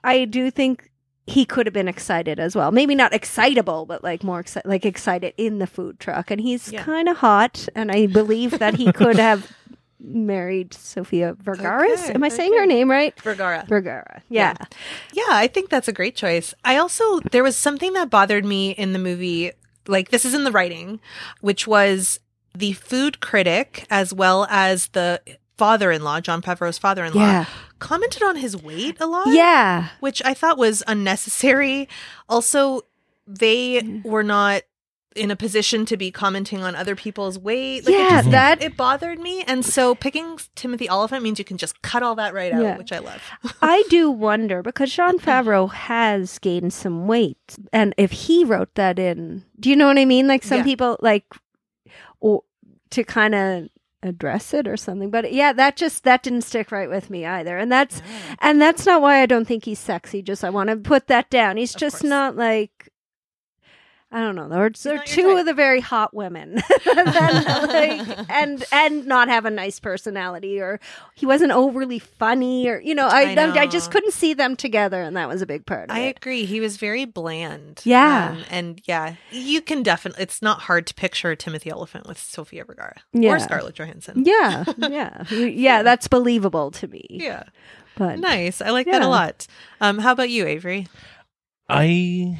I 0.03 0.25
do 0.25 0.49
think 0.51 0.89
he 1.27 1.45
could 1.45 1.67
have 1.67 1.73
been 1.73 1.87
excited 1.87 2.39
as 2.39 2.55
well. 2.55 2.71
Maybe 2.71 2.95
not 2.95 3.13
excitable, 3.13 3.85
but 3.85 4.03
like 4.03 4.23
more 4.23 4.41
exci- 4.43 4.61
like 4.65 4.83
excited 4.85 5.33
in 5.37 5.59
the 5.59 5.67
food 5.67 5.99
truck. 5.99 6.31
And 6.31 6.41
he's 6.41 6.71
Yeah. 6.71 6.83
kind 6.83 7.07
of 7.07 7.17
hot, 7.17 7.67
and 7.75 7.91
I 7.91 8.07
believe 8.07 8.57
that 8.59 8.75
he 8.75 8.91
could 8.91 9.17
have 9.19 9.51
married 9.99 10.73
Sofia 10.73 11.35
Vergara's. 11.41 12.01
Okay, 12.03 12.13
Am 12.13 12.23
I 12.23 12.29
saying 12.29 12.51
okay. 12.51 12.59
her 12.59 12.65
name 12.65 12.89
right? 12.89 13.19
Vergara. 13.21 13.65
Vergara. 13.67 14.21
Yeah. 14.29 14.55
Yeah, 15.13 15.23
I 15.29 15.47
think 15.47 15.69
that's 15.69 15.87
a 15.87 15.93
great 15.93 16.15
choice. 16.15 16.53
I 16.63 16.77
also, 16.77 17.19
there 17.31 17.43
was 17.43 17.55
something 17.55 17.93
that 17.93 18.09
bothered 18.09 18.45
me 18.45 18.71
in 18.71 18.93
the 18.93 18.99
movie, 18.99 19.51
like 19.87 20.09
this 20.09 20.25
is 20.25 20.33
in 20.33 20.43
the 20.43 20.51
writing, 20.51 20.99
which 21.41 21.67
was 21.67 22.19
the 22.55 22.73
food 22.73 23.19
critic 23.19 23.85
as 23.89 24.13
well 24.13 24.47
as 24.49 24.87
the 24.87 25.21
father 25.57 25.91
in 25.91 26.03
law, 26.03 26.21
Jon 26.21 26.41
Favreau's 26.41 26.77
father 26.77 27.03
in 27.03 27.13
law, 27.13 27.21
Yeah. 27.21 27.45
commented 27.79 28.23
on 28.23 28.37
his 28.37 28.55
weight 28.55 28.97
a 28.99 29.05
lot. 29.05 29.27
Yeah. 29.27 29.89
Which 29.99 30.21
I 30.23 30.33
thought 30.33 30.57
was 30.57 30.81
unnecessary. 30.87 31.89
Also, 32.29 32.83
they 33.27 33.81
mm. 33.81 34.05
were 34.05 34.23
not 34.23 34.63
in 35.15 35.31
a 35.31 35.35
position 35.35 35.85
to 35.85 35.97
be 35.97 36.11
commenting 36.11 36.61
on 36.61 36.75
other 36.75 36.95
people's 36.95 37.37
weight. 37.39 37.85
Like, 37.85 37.95
it 37.95 37.97
yeah. 37.99 38.09
just- 38.09 38.21
mm-hmm. 38.23 38.31
That 38.31 38.61
it 38.61 38.77
bothered 38.77 39.19
me. 39.19 39.43
And 39.43 39.65
so 39.65 39.95
picking 39.95 40.37
Timothy 40.55 40.87
Olyphant 40.89 41.23
means 41.23 41.39
you 41.39 41.45
can 41.45 41.57
just 41.57 41.81
cut 41.81 42.03
all 42.03 42.15
that 42.15 42.33
right 42.33 42.53
out, 42.53 42.61
Yeah. 42.61 42.77
which 42.77 42.91
I 42.91 42.99
love. 42.99 43.21
I 43.61 43.83
do 43.89 44.11
wonder 44.27 44.61
because 44.61 44.91
Sean 44.91 45.17
Favreau 45.17 45.69
has 45.71 46.37
gained 46.39 46.73
some 46.73 47.07
weight, 47.07 47.57
and 47.73 47.93
if 47.97 48.11
he 48.11 48.45
wrote 48.45 48.75
that 48.75 48.99
in, 48.99 49.43
do 49.59 49.69
you 49.69 49.75
know 49.75 49.87
what 49.87 49.97
I 49.97 50.05
mean? 50.05 50.27
Like 50.27 50.43
some 50.43 50.59
Yeah. 50.59 50.63
people 50.63 50.97
like, 51.01 51.25
or 52.19 52.43
to 52.91 53.03
kind 53.03 53.33
of 53.35 53.69
address 54.01 54.53
it 54.53 54.67
or 54.67 54.77
something. 54.77 55.09
But 55.09 55.33
yeah, 55.33 55.51
that 55.53 55.75
just 55.75 56.03
that 56.03 56.23
didn't 56.23 56.43
stick 56.43 56.71
right 56.71 56.89
with 56.89 57.09
me 57.09 57.25
either, 57.25 57.57
and 57.57 57.71
that's 57.71 57.99
oh. 58.01 58.35
and 58.39 58.61
that's 58.61 58.85
not 58.85 59.01
why 59.01 59.21
I 59.21 59.25
don't 59.25 59.45
think 59.45 59.65
he's 59.65 59.79
sexy. 59.79 60.21
Just 60.21 60.43
I 60.43 60.49
want 60.49 60.69
to 60.69 60.75
put 60.77 61.07
that 61.07 61.29
down. 61.29 61.57
He's 61.57 61.73
Of 61.75 61.79
just 61.81 61.95
course. 61.97 62.09
not 62.09 62.35
like. 62.35 62.89
I 64.11 64.21
don't 64.21 64.35
know. 64.35 64.49
They're, 64.49 64.71
they're 64.71 65.03
two 65.03 65.29
type. 65.33 65.39
of 65.41 65.45
the 65.45 65.53
very 65.53 65.79
hot 65.81 66.15
women, 66.15 66.55
that, 66.85 67.65
like, 67.69 68.25
and 68.29 68.63
and 68.71 69.05
not 69.05 69.27
have 69.27 69.45
a 69.45 69.51
nice 69.51 69.79
personality, 69.79 70.59
or 70.59 70.79
he 71.13 71.27
wasn't 71.27 71.51
overly 71.51 71.99
funny, 71.99 72.67
or 72.67 72.79
you 72.79 72.95
know, 72.95 73.07
I 73.07 73.21
I 73.31 73.35
know. 73.35 73.53
I, 73.53 73.67
just 73.67 73.91
couldn't 73.91 74.13
see 74.13 74.33
them 74.33 74.55
together, 74.55 74.99
and 75.03 75.15
that 75.15 75.27
was 75.27 75.43
a 75.43 75.45
big 75.45 75.67
part 75.67 75.91
of 75.91 75.95
I 75.95 75.99
it. 76.01 76.17
agree. 76.17 76.45
He 76.45 76.59
was 76.59 76.77
very 76.77 77.05
bland. 77.05 77.81
Yeah. 77.83 78.31
Um, 78.31 78.43
and 78.49 78.81
yeah, 78.85 79.13
you 79.29 79.61
can 79.61 79.83
definitely, 79.83 80.23
it's 80.23 80.41
not 80.41 80.61
hard 80.61 80.87
to 80.87 80.95
picture 80.95 81.35
Timothy 81.35 81.71
Olyphant 81.71 82.07
with 82.07 82.17
Sofia 82.17 82.65
Vergara 82.65 82.95
Yeah. 83.13 83.33
or 83.35 83.39
Scarlett 83.39 83.75
Johansson. 83.75 84.23
Yeah, 84.25 84.63
yeah, 84.79 85.29
yeah. 85.31 85.83
That's 85.83 86.07
believable 86.07 86.71
to 86.71 86.87
me. 86.87 87.05
Yeah. 87.11 87.43
but 87.95 88.17
Nice. 88.17 88.59
I 88.59 88.71
like 88.71 88.87
that 88.87 89.03
a 89.03 89.07
lot. 89.07 89.45
Um, 89.81 89.99
how 89.99 90.13
about 90.13 90.31
you, 90.31 90.47
Avery? 90.47 90.87
I 91.67 92.39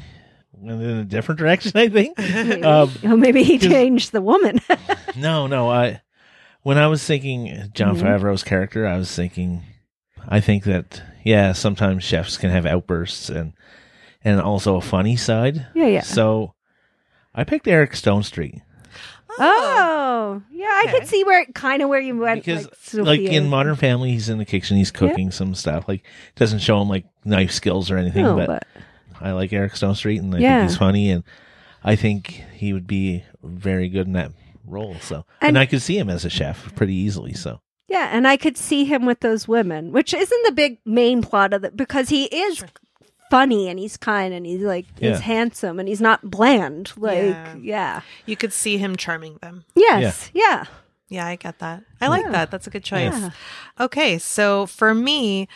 in 0.62 0.70
a 0.98 1.04
different 1.04 1.38
direction. 1.38 1.72
I 1.74 1.88
think. 1.88 2.16
maybe, 2.18 2.62
Um, 2.64 2.90
oh, 3.04 3.16
maybe 3.16 3.42
he 3.42 3.58
'cause- 3.58 3.68
changed 3.68 4.12
the 4.12 4.20
woman. 4.22 4.60
No, 5.16 5.46
no. 5.48 5.68
I 5.70 6.00
when 6.62 6.78
I 6.78 6.86
was 6.86 7.04
thinking 7.04 7.70
John 7.74 7.96
Mhm. 7.96 8.02
Favreau's 8.02 8.44
character, 8.44 8.86
I 8.86 8.96
was 8.96 9.14
thinking, 9.14 9.62
I 10.28 10.40
think 10.40 10.64
that 10.64 11.02
yeah, 11.24 11.52
sometimes 11.52 12.04
chefs 12.04 12.36
can 12.36 12.50
have 12.50 12.64
outbursts 12.66 13.28
and 13.28 13.52
and 14.24 14.40
also 14.40 14.76
a 14.76 14.80
funny 14.80 15.16
side. 15.16 15.66
yeah, 15.74 15.86
yeah. 15.86 16.00
So 16.02 16.54
I 17.34 17.44
picked 17.44 17.66
Eric 17.66 17.92
Stonestreet 17.92 18.60
Oh, 19.38 20.42
yeah. 20.50 20.66
I 20.68 20.86
could 20.90 21.06
see 21.06 21.24
where 21.24 21.44
kind 21.54 21.82
of 21.82 21.88
where 21.88 22.00
you 22.00 22.16
went. 22.18 22.44
because 22.44 22.66
like, 22.94 23.06
like 23.06 23.20
in 23.20 23.48
Modern 23.48 23.76
Family, 23.76 24.10
he's 24.12 24.28
in 24.28 24.38
the 24.38 24.44
kitchen, 24.44 24.76
he's 24.76 24.90
cooking 24.90 25.30
some 25.30 25.54
stuff. 25.54 25.88
Like 25.88 26.04
doesn't 26.36 26.58
show 26.60 26.80
him 26.80 26.88
like 26.88 27.04
knife 27.24 27.52
skills 27.52 27.90
or 27.90 27.96
anything, 27.96 28.24
No, 28.24 28.36
but, 28.36 28.46
but 28.46 28.66
I 29.20 29.32
like 29.32 29.52
Eric 29.52 29.72
Stonestreet, 29.74 30.18
and 30.18 30.34
I 30.34 30.38
Yeah. 30.38 30.58
think 30.60 30.70
he's 30.70 30.78
funny, 30.78 31.10
and 31.10 31.24
I 31.84 31.96
think 31.96 32.42
he 32.54 32.72
would 32.72 32.86
be 32.86 33.24
very 33.42 33.88
good 33.88 34.06
in 34.06 34.12
that 34.14 34.32
role. 34.66 34.96
So 35.00 35.24
and, 35.40 35.48
And- 35.50 35.58
I 35.58 35.66
could 35.66 35.82
see 35.82 35.98
him 35.98 36.08
as 36.10 36.24
a 36.24 36.30
chef 36.30 36.74
pretty 36.74 36.94
easily. 36.94 37.32
So 37.34 37.60
yeah, 37.88 38.10
and 38.12 38.26
I 38.28 38.36
could 38.36 38.56
see 38.56 38.84
him 38.84 39.04
with 39.06 39.20
those 39.20 39.48
women, 39.48 39.90
which 39.92 40.14
isn't 40.14 40.42
the 40.46 40.52
big 40.52 40.78
main 40.84 41.22
plot 41.22 41.52
of 41.52 41.64
it 41.64 41.76
because 41.76 42.08
he 42.10 42.24
is 42.26 42.58
Sure. 42.58 42.68
funny 43.30 43.68
and 43.68 43.78
he's 43.78 43.96
kind 43.96 44.32
and 44.34 44.44
he's 44.46 44.60
like 44.62 44.86
Yeah. 44.98 45.10
he's 45.10 45.20
handsome 45.20 45.78
and 45.80 45.88
he's 45.88 46.00
not 46.00 46.30
bland. 46.30 46.92
Like 46.96 47.16
Yeah. 47.22 47.54
yeah, 47.60 48.00
You 48.26 48.36
could 48.36 48.52
see 48.52 48.76
him 48.78 48.96
charming 48.96 49.38
them. 49.42 49.64
yes, 49.74 50.30
yeah, 50.34 50.64
Yeah, 51.08 51.26
I 51.26 51.34
get 51.34 51.58
that. 51.58 51.82
I 52.00 52.06
like 52.06 52.30
that. 52.30 52.52
That's 52.52 52.68
a 52.68 52.70
good 52.70 52.84
choice. 52.84 53.12
yeah. 53.12 53.30
Okay, 53.80 54.18
so 54.18 54.66
for 54.66 54.94
me, 54.94 55.48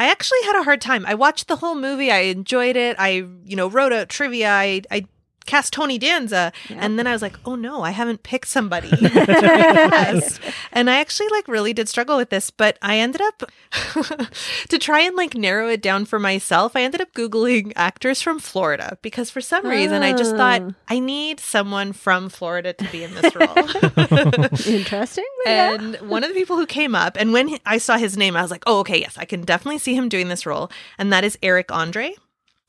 I 0.00 0.06
actually 0.06 0.38
had 0.44 0.56
a 0.56 0.62
hard 0.62 0.80
time. 0.80 1.04
I 1.04 1.14
watched 1.14 1.46
the 1.46 1.56
whole 1.56 1.74
movie. 1.74 2.10
I 2.10 2.20
enjoyed 2.20 2.74
it. 2.74 2.96
I, 2.98 3.26
you 3.44 3.54
know, 3.54 3.68
wrote 3.68 3.92
out 3.92 4.08
trivia. 4.08 4.50
I, 4.50 4.80
I 4.90 5.04
cast 5.50 5.72
Tony 5.72 5.98
Danza, 5.98 6.52
Yeah. 6.68 6.76
and 6.80 6.98
then 6.98 7.06
I 7.06 7.12
was 7.12 7.22
like, 7.22 7.36
oh 7.44 7.56
no, 7.56 7.82
I 7.82 7.90
haven't 7.90 8.22
picked 8.22 8.48
somebody. 8.48 8.90
Yes. 9.00 10.38
And 10.72 10.88
I 10.88 11.00
actually 11.00 11.28
like 11.28 11.48
really 11.48 11.72
did 11.72 11.88
struggle 11.88 12.16
with 12.16 12.30
this, 12.30 12.50
but 12.50 12.78
I 12.82 12.98
ended 12.98 13.20
up 13.20 13.50
to 14.68 14.78
try 14.78 15.00
and 15.00 15.16
like 15.16 15.34
narrow 15.34 15.68
it 15.68 15.82
down 15.82 16.04
for 16.04 16.18
myself. 16.18 16.76
I 16.76 16.82
ended 16.82 17.00
up 17.00 17.12
googling 17.14 17.72
actors 17.76 18.22
from 18.22 18.38
Florida 18.38 18.96
because 19.02 19.30
for 19.30 19.40
some 19.40 19.66
reason 19.66 20.02
I 20.02 20.12
just 20.12 20.36
thought 20.36 20.60
Oh. 20.62 20.74
I 20.88 20.98
need 20.98 21.40
someone 21.40 21.92
from 21.92 22.28
Florida 22.28 22.72
to 22.72 22.84
be 22.90 23.04
in 23.04 23.14
this 23.14 23.34
role. 23.34 23.56
Interesting. 24.66 25.24
yeah. 25.46 25.74
And 25.74 25.96
one 26.08 26.22
of 26.24 26.28
the 26.30 26.34
people 26.34 26.56
who 26.56 26.66
came 26.66 26.94
up, 26.94 27.16
and 27.18 27.32
when 27.32 27.58
I 27.66 27.78
saw 27.78 27.96
his 27.96 28.16
name, 28.16 28.36
I 28.36 28.42
was 28.42 28.50
like, 28.50 28.64
oh, 28.66 28.80
okay, 28.80 28.98
yes, 29.00 29.16
I 29.16 29.24
can 29.24 29.42
definitely 29.42 29.78
see 29.78 29.94
him 29.94 30.08
doing 30.08 30.28
this 30.28 30.44
role. 30.46 30.70
And 30.98 31.12
that 31.12 31.24
is 31.24 31.38
Eric 31.42 31.70
Andre 31.72 32.14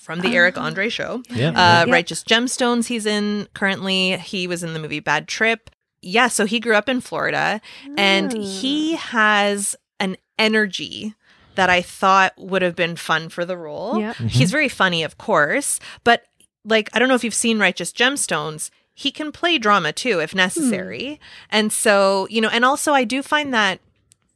from 0.01 0.19
the 0.21 0.35
Eric 0.35 0.57
Andre 0.57 0.89
Show. 0.89 1.21
yeah, 1.29 1.49
Uh, 1.49 1.85
Yeah. 1.85 1.91
Righteous 1.93 2.23
Gemstones, 2.23 2.87
he's 2.87 3.05
in 3.05 3.47
currently. 3.53 4.17
He 4.17 4.47
was 4.47 4.63
in 4.63 4.73
the 4.73 4.79
movie 4.79 4.99
Bad 4.99 5.27
Trip. 5.27 5.69
Yeah, 6.01 6.27
so 6.29 6.45
he 6.45 6.59
grew 6.59 6.75
up 6.75 6.89
in 6.89 6.99
Florida, 7.01 7.61
and 7.97 8.33
Ah. 8.35 8.41
he 8.41 8.95
has 8.95 9.75
an 9.99 10.17
energy 10.39 11.13
that 11.55 11.69
I 11.69 11.81
thought 11.81 12.33
would 12.37 12.61
have 12.63 12.75
been 12.75 12.95
fun 12.95 13.29
for 13.29 13.45
the 13.45 13.57
role. 13.57 13.99
Yep. 13.99 14.15
He's 14.17 14.49
very 14.51 14.69
funny, 14.69 15.03
of 15.03 15.17
course, 15.17 15.79
but 16.03 16.23
like 16.65 16.89
I 16.93 16.99
don't 16.99 17.07
know 17.09 17.15
if 17.15 17.23
you've 17.23 17.33
seen 17.33 17.59
Righteous 17.59 17.91
Gemstones. 17.91 18.69
He 18.93 19.11
can 19.11 19.31
play 19.31 19.57
drama 19.57 19.91
too 19.93 20.19
if 20.19 20.33
necessary. 20.35 21.19
And 21.49 21.71
so, 21.73 22.27
you 22.29 22.39
know, 22.41 22.49
and 22.49 22.63
also 22.65 22.93
I 22.93 23.03
do 23.03 23.21
find 23.23 23.53
that 23.53 23.79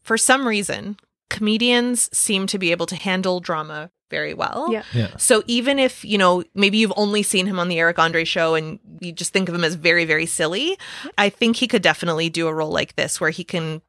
for 0.03 0.17
some 0.17 0.47
reason 0.47 0.97
comedians 1.29 2.09
seem 2.15 2.47
to 2.47 2.57
be 2.59 2.71
able 2.71 2.85
to 2.87 2.95
handle 2.95 3.39
drama 3.39 3.89
very 4.09 4.33
well. 4.33 4.67
Yeah. 4.71 4.83
yeah. 4.93 5.17
So 5.17 5.43
even 5.47 5.79
if, 5.79 6.05
you 6.05 6.17
know, 6.17 6.43
maybe 6.53 6.77
you've 6.77 6.93
only 6.95 7.23
seen 7.23 7.47
him 7.47 7.59
on 7.59 7.67
the 7.69 7.79
Eric 7.79 7.99
Andre 7.99 8.23
show 8.23 8.55
and 8.55 8.79
you 8.99 9.11
just 9.11 9.33
think 9.33 9.49
of 9.49 9.55
him 9.55 9.63
as 9.63 9.75
very, 9.75 10.05
very 10.05 10.25
silly, 10.25 10.77
I 11.17 11.29
think 11.29 11.57
he 11.57 11.67
could 11.67 11.81
definitely 11.81 12.29
do 12.29 12.47
a 12.47 12.53
role 12.53 12.71
like 12.71 12.95
this 12.95 13.19
where 13.19 13.31
he 13.31 13.43
can 13.43 13.81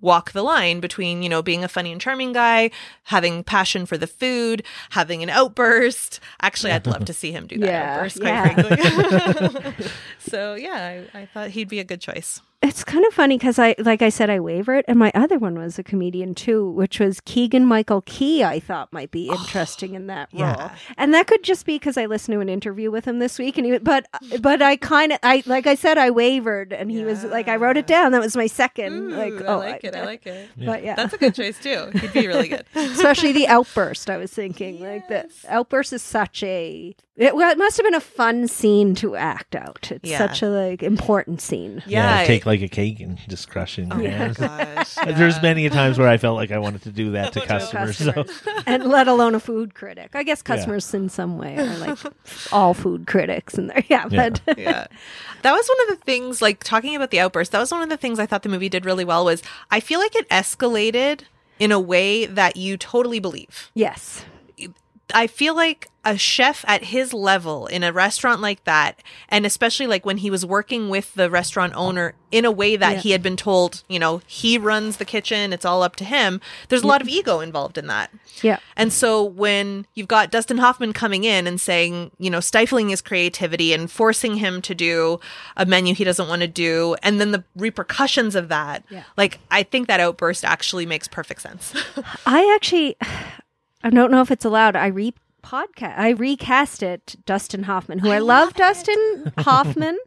walk 0.00 0.32
the 0.32 0.42
line 0.42 0.80
between, 0.80 1.22
you 1.22 1.28
know, 1.28 1.42
being 1.42 1.64
a 1.64 1.68
funny 1.68 1.90
and 1.90 2.00
charming 2.00 2.32
guy, 2.32 2.70
having 3.04 3.42
passion 3.42 3.86
for 3.86 3.96
the 3.96 4.06
food, 4.06 4.62
having 4.90 5.22
an 5.22 5.30
outburst. 5.30 6.20
Actually, 6.42 6.72
I'd 6.72 6.86
love 6.86 7.06
to 7.06 7.12
see 7.14 7.32
him 7.32 7.46
do 7.46 7.58
that 7.58 7.66
Yeah, 7.70 7.94
outburst, 7.94 8.20
quite 8.20 8.28
yeah. 8.28 9.32
frankly. 9.64 9.86
so 10.18 10.54
yeah, 10.54 11.04
I, 11.14 11.20
I 11.20 11.26
thought 11.26 11.50
he'd 11.50 11.68
be 11.68 11.80
a 11.80 11.84
good 11.84 12.00
choice. 12.00 12.40
It's 12.62 12.84
kind 12.84 13.04
of 13.04 13.12
funny 13.12 13.36
because 13.36 13.58
I, 13.58 13.74
like 13.78 14.00
I 14.02 14.08
said, 14.08 14.30
I 14.30 14.40
wavered, 14.40 14.84
and 14.88 14.98
my 14.98 15.12
other 15.14 15.38
one 15.38 15.58
was 15.58 15.78
a 15.78 15.82
comedian 15.82 16.34
too, 16.34 16.68
which 16.70 16.98
was 16.98 17.20
Keegan 17.20 17.66
Michael 17.66 18.02
Key. 18.02 18.42
I 18.42 18.60
thought 18.60 18.92
might 18.92 19.10
be 19.10 19.28
oh, 19.30 19.34
interesting 19.34 19.94
in 19.94 20.06
that 20.06 20.30
role, 20.32 20.40
yeah. 20.40 20.74
and 20.96 21.12
that 21.12 21.26
could 21.26 21.42
just 21.42 21.66
be 21.66 21.76
because 21.76 21.96
I 21.98 22.06
listened 22.06 22.34
to 22.34 22.40
an 22.40 22.48
interview 22.48 22.90
with 22.90 23.04
him 23.04 23.18
this 23.18 23.38
week, 23.38 23.58
and 23.58 23.66
he, 23.66 23.78
but 23.78 24.06
but 24.40 24.62
I 24.62 24.76
kind 24.76 25.12
of, 25.12 25.18
I 25.22 25.42
like 25.46 25.66
I 25.66 25.74
said, 25.74 25.98
I 25.98 26.10
wavered, 26.10 26.72
and 26.72 26.90
he 26.90 27.04
was 27.04 27.24
like, 27.24 27.46
I 27.48 27.56
wrote 27.56 27.76
it 27.76 27.86
down. 27.86 28.12
That 28.12 28.22
was 28.22 28.36
my 28.36 28.46
second. 28.46 28.92
Ooh, 28.92 29.16
like, 29.16 29.42
I 29.42 29.46
oh, 29.46 29.58
like 29.58 29.84
it. 29.84 29.94
I 29.94 30.04
like 30.04 30.26
it. 30.26 30.48
But 30.66 30.82
yeah, 30.82 30.96
That's 30.96 31.14
a 31.14 31.18
good 31.18 31.34
choice 31.34 31.58
too. 31.62 31.90
He'd 31.94 32.12
be 32.12 32.26
really 32.26 32.48
good. 32.48 32.64
especially 32.74 33.32
the 33.32 33.46
outburst. 33.46 34.08
I 34.10 34.16
was 34.16 34.32
thinking 34.32 34.80
like 34.80 35.08
the 35.08 35.30
outburst 35.48 35.92
is 35.92 36.02
such 36.02 36.42
a. 36.42 36.96
It, 37.16 37.34
well, 37.34 37.50
it 37.50 37.58
must 37.58 37.76
have 37.76 37.84
been 37.84 37.94
a 37.94 38.00
fun 38.00 38.48
scene 38.48 38.94
to 38.96 39.16
act 39.16 39.54
out. 39.54 39.90
It's 39.90 40.08
Yeah. 40.08 40.18
such 40.18 40.42
a 40.42 40.48
like 40.48 40.82
important 40.82 41.40
scene. 41.40 41.82
Yeah. 41.86 42.24
take 42.24 42.45
like 42.46 42.62
a 42.62 42.68
cake 42.68 43.00
and 43.00 43.18
just 43.28 43.50
crush 43.50 43.78
it 43.78 43.82
in 43.82 43.92
Oh 43.92 43.96
your 43.98 44.10
my 44.10 44.16
hands. 44.16 44.38
gosh. 44.38 44.94
There's 45.16 45.36
yeah. 45.36 45.42
many 45.42 45.68
times 45.68 45.98
where 45.98 46.08
I 46.08 46.16
felt 46.16 46.36
like 46.36 46.50
I 46.50 46.58
wanted 46.58 46.82
to 46.82 46.90
do 46.90 47.10
that 47.12 47.32
to 47.32 47.40
To 47.40 47.46
customers. 47.46 47.98
customers. 47.98 48.30
So 48.42 48.52
and 48.66 48.84
let 48.84 49.08
alone 49.08 49.34
a 49.34 49.40
food 49.40 49.74
critic. 49.74 50.10
I 50.14 50.22
guess 50.22 50.42
customers 50.42 50.92
in 50.94 51.08
some 51.08 51.36
way 51.38 51.56
are 51.58 51.76
like 51.78 51.98
all 52.52 52.72
food 52.74 53.06
critics, 53.06 53.54
and 53.54 53.70
they're 53.70 53.84
yeah, 53.88 54.06
Yeah. 54.10 54.30
but 54.46 54.58
yeah. 54.58 54.86
That 55.42 55.52
was 55.52 55.68
one 55.68 55.90
of 55.92 55.98
the 55.98 56.04
things, 56.04 56.40
like 56.40 56.62
talking 56.64 56.96
about 56.96 57.10
the 57.10 57.20
outburst, 57.20 57.52
that 57.52 57.60
was 57.60 57.70
one 57.70 57.82
of 57.82 57.88
the 57.88 57.96
things 57.96 58.18
I 58.18 58.26
thought 58.26 58.42
the 58.42 58.48
movie 58.48 58.68
did 58.68 58.84
really 58.84 59.04
well 59.04 59.24
was 59.24 59.42
I 59.70 59.80
feel 59.80 60.00
like 60.00 60.14
it 60.16 60.28
escalated 60.28 61.22
in 61.58 61.72
a 61.72 61.80
way 61.80 62.26
that 62.26 62.56
you 62.56 62.76
totally 62.76 63.18
believe. 63.20 63.70
yes, 63.74 64.24
I 65.14 65.26
feel 65.28 65.54
like 65.54 65.88
a 66.06 66.16
chef 66.16 66.64
at 66.68 66.84
his 66.84 67.12
level 67.12 67.66
in 67.66 67.82
a 67.82 67.92
restaurant 67.92 68.40
like 68.40 68.64
that, 68.64 69.02
and 69.28 69.44
especially 69.44 69.86
like 69.86 70.06
when 70.06 70.18
he 70.18 70.30
was 70.30 70.46
working 70.46 70.88
with 70.88 71.12
the 71.14 71.28
restaurant 71.28 71.72
owner 71.76 72.14
in 72.32 72.44
a 72.44 72.50
way 72.50 72.76
that 72.76 72.94
Yeah. 72.96 73.00
he 73.00 73.10
had 73.10 73.22
been 73.22 73.36
told, 73.36 73.82
you 73.88 73.98
know, 73.98 74.20
he 74.26 74.56
runs 74.56 74.96
the 74.98 75.04
kitchen, 75.04 75.52
it's 75.52 75.64
all 75.64 75.82
up 75.82 75.96
to 75.96 76.04
him. 76.04 76.40
There's 76.68 76.82
a 76.82 76.86
lot 76.86 77.02
of 77.02 77.08
ego 77.08 77.40
involved 77.40 77.76
in 77.76 77.86
that. 77.88 78.10
yeah, 78.42 78.58
And 78.76 78.92
so 78.92 79.22
when 79.22 79.86
you've 79.94 80.08
got 80.08 80.30
Dustin 80.30 80.58
Hoffman 80.58 80.92
coming 80.92 81.24
in 81.24 81.46
and 81.46 81.60
saying, 81.60 82.10
you 82.18 82.30
know, 82.30 82.40
stifling 82.40 82.88
his 82.90 83.00
creativity 83.02 83.72
and 83.72 83.90
forcing 83.90 84.36
him 84.36 84.62
to 84.62 84.74
do 84.74 85.18
a 85.56 85.66
menu 85.66 85.94
he 85.94 86.04
doesn't 86.04 86.28
want 86.28 86.42
to 86.42 86.48
do, 86.48 86.96
and 87.02 87.20
then 87.20 87.32
the 87.32 87.44
repercussions 87.56 88.34
of 88.34 88.48
that, 88.48 88.84
Yeah. 88.90 89.02
like 89.16 89.38
I 89.50 89.62
think 89.64 89.88
that 89.88 90.00
outburst 90.00 90.44
actually 90.44 90.86
makes 90.86 91.08
perfect 91.08 91.42
sense. 91.42 91.72
I 92.26 92.52
actually, 92.54 92.96
I 93.82 93.90
don't 93.90 94.10
know 94.10 94.20
if 94.20 94.30
it's 94.30 94.44
allowed. 94.44 94.76
I 94.76 94.86
re 94.88 95.14
podcast, 95.46 95.96
I 95.96 96.10
recast 96.10 96.82
it, 96.82 97.16
Dustin 97.24 97.64
Hoffman, 97.64 98.00
who 98.00 98.10
I, 98.10 98.18
love, 98.18 98.54
Dustin 98.54 99.32
Hoffman. 99.38 99.98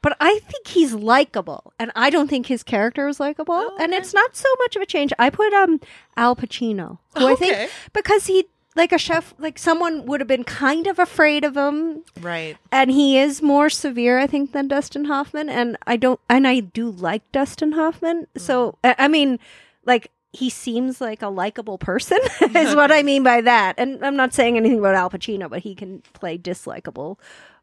But 0.00 0.16
I 0.20 0.40
think 0.40 0.66
he's 0.66 0.92
likable, 0.94 1.72
and 1.78 1.92
I 1.94 2.10
don't 2.10 2.28
think 2.28 2.46
his 2.46 2.64
character 2.64 3.06
is 3.06 3.20
likable. 3.20 3.54
Oh, 3.54 3.76
And 3.78 3.92
it's 3.92 4.12
not 4.12 4.34
so 4.34 4.48
much 4.58 4.74
of 4.74 4.82
a 4.82 4.86
change. 4.86 5.12
I 5.18 5.30
put 5.30 5.52
um 5.52 5.80
Al 6.16 6.34
Pacino, 6.34 6.98
who 7.16 7.28
I 7.28 7.36
think 7.36 7.70
because 7.92 8.26
he 8.26 8.46
like 8.74 8.90
a 8.90 8.98
chef, 8.98 9.34
like 9.38 9.58
someone 9.58 10.06
would 10.06 10.20
have 10.20 10.26
been 10.28 10.44
kind 10.44 10.86
of 10.86 10.98
afraid 10.98 11.44
of 11.44 11.56
him 11.56 12.02
right. 12.20 12.56
and 12.70 12.90
he 12.90 13.18
is 13.18 13.42
more 13.42 13.68
severe 13.68 14.18
i 14.18 14.26
think 14.26 14.52
than 14.52 14.66
dustin 14.66 15.04
hoffman 15.04 15.50
and 15.50 15.76
i 15.86 15.94
don't 15.94 16.18
and 16.30 16.48
i 16.48 16.60
do 16.60 16.88
like 16.90 17.22
dustin 17.32 17.72
hoffman 17.72 18.26
so 18.34 18.78
I 18.82 18.94
I 18.98 19.08
mean 19.08 19.38
like 19.84 20.10
he 20.32 20.48
seems 20.48 21.00
like 21.00 21.22
a 21.22 21.28
likable 21.28 21.78
person 21.78 22.18
is 22.40 22.74
what 22.74 22.90
i 22.90 23.02
mean 23.02 23.22
by 23.22 23.40
that. 23.40 23.74
And 23.78 24.04
i'm 24.04 24.16
not 24.16 24.34
saying 24.34 24.56
anything 24.56 24.78
about 24.78 24.94
al 24.94 25.10
pacino 25.10 25.48
but 25.48 25.60
he 25.60 25.74
can 25.74 26.02
play 26.14 26.38
dislikable 26.38 27.18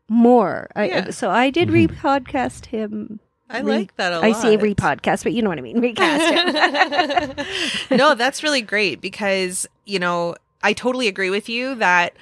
more. 0.08 0.70
I, 0.76 1.10
so 1.12 1.30
i 1.30 1.50
did 1.50 1.70
mm-hmm. 1.70 1.94
re-podcast 1.94 2.68
him. 2.68 3.20
I 3.50 3.62
Re- 3.62 3.80
like 3.80 3.96
that 3.96 4.14
a 4.14 4.16
lot. 4.18 4.24
i 4.26 4.32
say 4.32 4.58
re-podcast 4.58 5.24
but 5.24 5.34
you 5.34 5.42
know 5.42 5.50
what 5.50 5.58
i 5.58 5.62
mean. 5.62 5.80
Recast 5.82 7.38
him. 7.40 7.46
No, 7.98 8.14
that's 8.16 8.44
really 8.44 8.62
great 8.62 9.02
because, 9.02 9.68
you 9.86 10.00
know, 10.00 10.36
I 10.62 10.74
totally 10.74 11.08
agree 11.08 11.30
with 11.30 11.50
you 11.50 11.76
that 11.76 12.16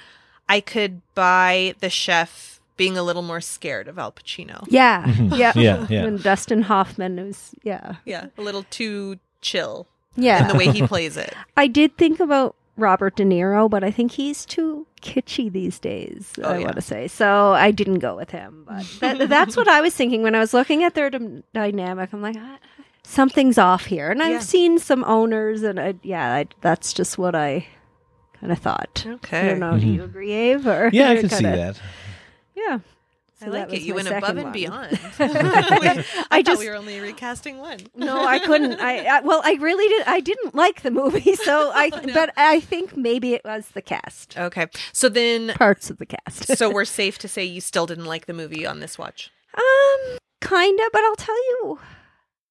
I 0.48 0.60
could 0.60 1.02
buy 1.14 1.74
the 1.80 1.90
chef 1.90 2.60
being 2.78 2.96
a 2.96 3.02
little 3.02 3.22
more 3.22 3.40
scared 3.40 3.88
of 3.88 3.98
Al 3.98 4.12
Pacino. 4.12 4.64
Yeah, 4.68 5.04
mm-hmm. 5.04 5.34
yeah, 5.34 5.52
Yeah, 5.54 5.86
yeah. 5.90 6.04
When 6.04 6.16
Dustin 6.16 6.62
Hoffman 6.62 7.16
was, 7.16 7.54
yeah, 7.62 7.96
Yeah, 8.06 8.26
a 8.38 8.42
little 8.42 8.64
too 8.70 9.18
chill 9.40 9.86
yeah. 10.18 10.42
in 10.42 10.48
the 10.48 10.54
way 10.54 10.70
he 10.70 10.86
plays 10.86 11.16
it. 11.16 11.32
I 11.56 11.66
did 11.66 11.96
think 11.96 12.20
about 12.20 12.54
Robert 12.76 13.16
De 13.16 13.24
Niro, 13.24 13.68
but 13.70 13.82
I 13.82 13.90
think 13.90 14.12
he's 14.12 14.44
too 14.46 14.86
kitschy 15.02 15.50
these 15.50 15.78
days. 15.78 16.32
Oh, 16.42 16.48
I 16.50 16.58
yeah. 16.58 16.64
want 16.64 16.76
to 16.76 16.82
say 16.82 17.08
so. 17.08 17.52
I 17.52 17.70
didn't 17.70 17.98
go 18.00 18.14
with 18.16 18.30
him, 18.30 18.64
but 18.68 18.84
that, 19.00 19.28
that's 19.28 19.56
what 19.56 19.66
I 19.68 19.80
was 19.80 19.94
thinking 19.94 20.22
when 20.22 20.34
I 20.34 20.38
was 20.40 20.52
looking 20.54 20.84
at 20.84 20.94
their 20.94 21.10
dy- 21.10 21.42
dynamic. 21.54 22.12
I'm 22.12 22.22
like, 22.22 22.36
"Ah, 22.38 22.58
something's 23.02 23.58
off 23.58 23.86
here, 23.86 24.10
and 24.10 24.22
I've 24.22 24.30
Yeah. 24.32 24.38
seen 24.40 24.78
some 24.78 25.02
owners, 25.04 25.62
and 25.62 25.80
I, 25.80 25.94
yeah, 26.02 26.34
I, 26.34 26.46
that's 26.60 26.92
just 26.92 27.18
what 27.18 27.34
I 27.34 27.66
kind 28.38 28.52
of 28.52 28.58
thought. 28.60 29.04
I 29.06 29.10
Okay. 29.14 29.48
don't 29.48 29.58
know. 29.60 29.78
Do 29.78 29.86
you 29.86 30.04
agree, 30.04 30.52
Ave? 30.54 30.68
Or 30.70 30.86
Mm-hmm. 30.86 30.94
Yeah, 30.94 31.10
I 31.10 31.16
can 31.16 31.28
see 31.30 31.36
kinda- 31.42 31.56
that. 31.56 31.80
Yeah. 32.54 32.78
I 33.40 33.46
like 33.46 33.72
it. 33.72 33.82
You 33.82 33.94
went 33.94 34.08
above 34.08 34.30
and 34.36 34.42
one. 34.44 34.52
beyond. 34.52 34.98
I 35.18 36.04
I, 36.30 36.42
just- 36.42 36.58
we 36.58 36.68
were 36.68 36.74
only 36.74 36.98
recasting 37.00 37.58
one. 37.58 37.78
No, 37.94 38.24
I 38.26 38.38
couldn't. 38.40 38.80
I, 38.80 39.04
I 39.04 39.20
well, 39.20 39.40
I 39.44 39.54
really 39.60 39.88
did. 39.88 40.06
I 40.06 40.20
didn't 40.20 40.54
like 40.54 40.82
the 40.82 40.90
movie, 40.90 41.34
so 41.44 41.70
I. 41.74 41.90
Oh, 41.92 42.00
no. 42.00 42.14
But 42.14 42.32
I 42.36 42.60
think 42.60 42.96
maybe 42.96 43.34
it 43.34 43.42
was 43.44 43.68
the 43.68 43.82
cast, 43.82 44.36
Okay, 44.36 44.66
so 44.92 45.08
then, 45.08 45.48
parts 45.54 45.90
of 45.90 45.98
the 45.98 46.06
cast. 46.06 46.56
so 46.56 46.70
we're 46.70 46.84
safe 46.84 47.18
to 47.18 47.28
say 47.28 47.44
you 47.44 47.60
still 47.60 47.86
didn't 47.86 48.06
like 48.06 48.26
the 48.26 48.34
movie 48.34 48.66
on 48.66 48.80
this 48.80 48.98
watch. 48.98 49.30
Um, 49.56 50.18
kinda, 50.40 50.82
but 50.92 51.02
I'll 51.02 51.16
tell 51.16 51.36
you, 51.36 51.78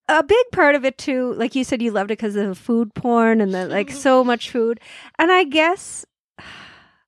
a 0.10 0.24
big 0.24 0.46
part 0.52 0.76
of 0.76 0.86
it 0.86 0.98
too. 0.98 1.34
Like 1.34 1.54
you 1.56 1.64
said, 1.64 1.82
you 1.82 1.92
loved 1.92 2.12
it 2.12 2.18
because 2.18 2.36
of 2.36 2.48
the 2.48 2.56
food 2.56 2.94
porn 2.94 3.42
and 3.42 3.54
the 3.54 3.68
like, 3.68 3.92
so 3.92 4.24
much 4.24 4.50
food. 4.50 4.80
And 5.20 5.32
I 5.32 5.44
guess 5.44 6.06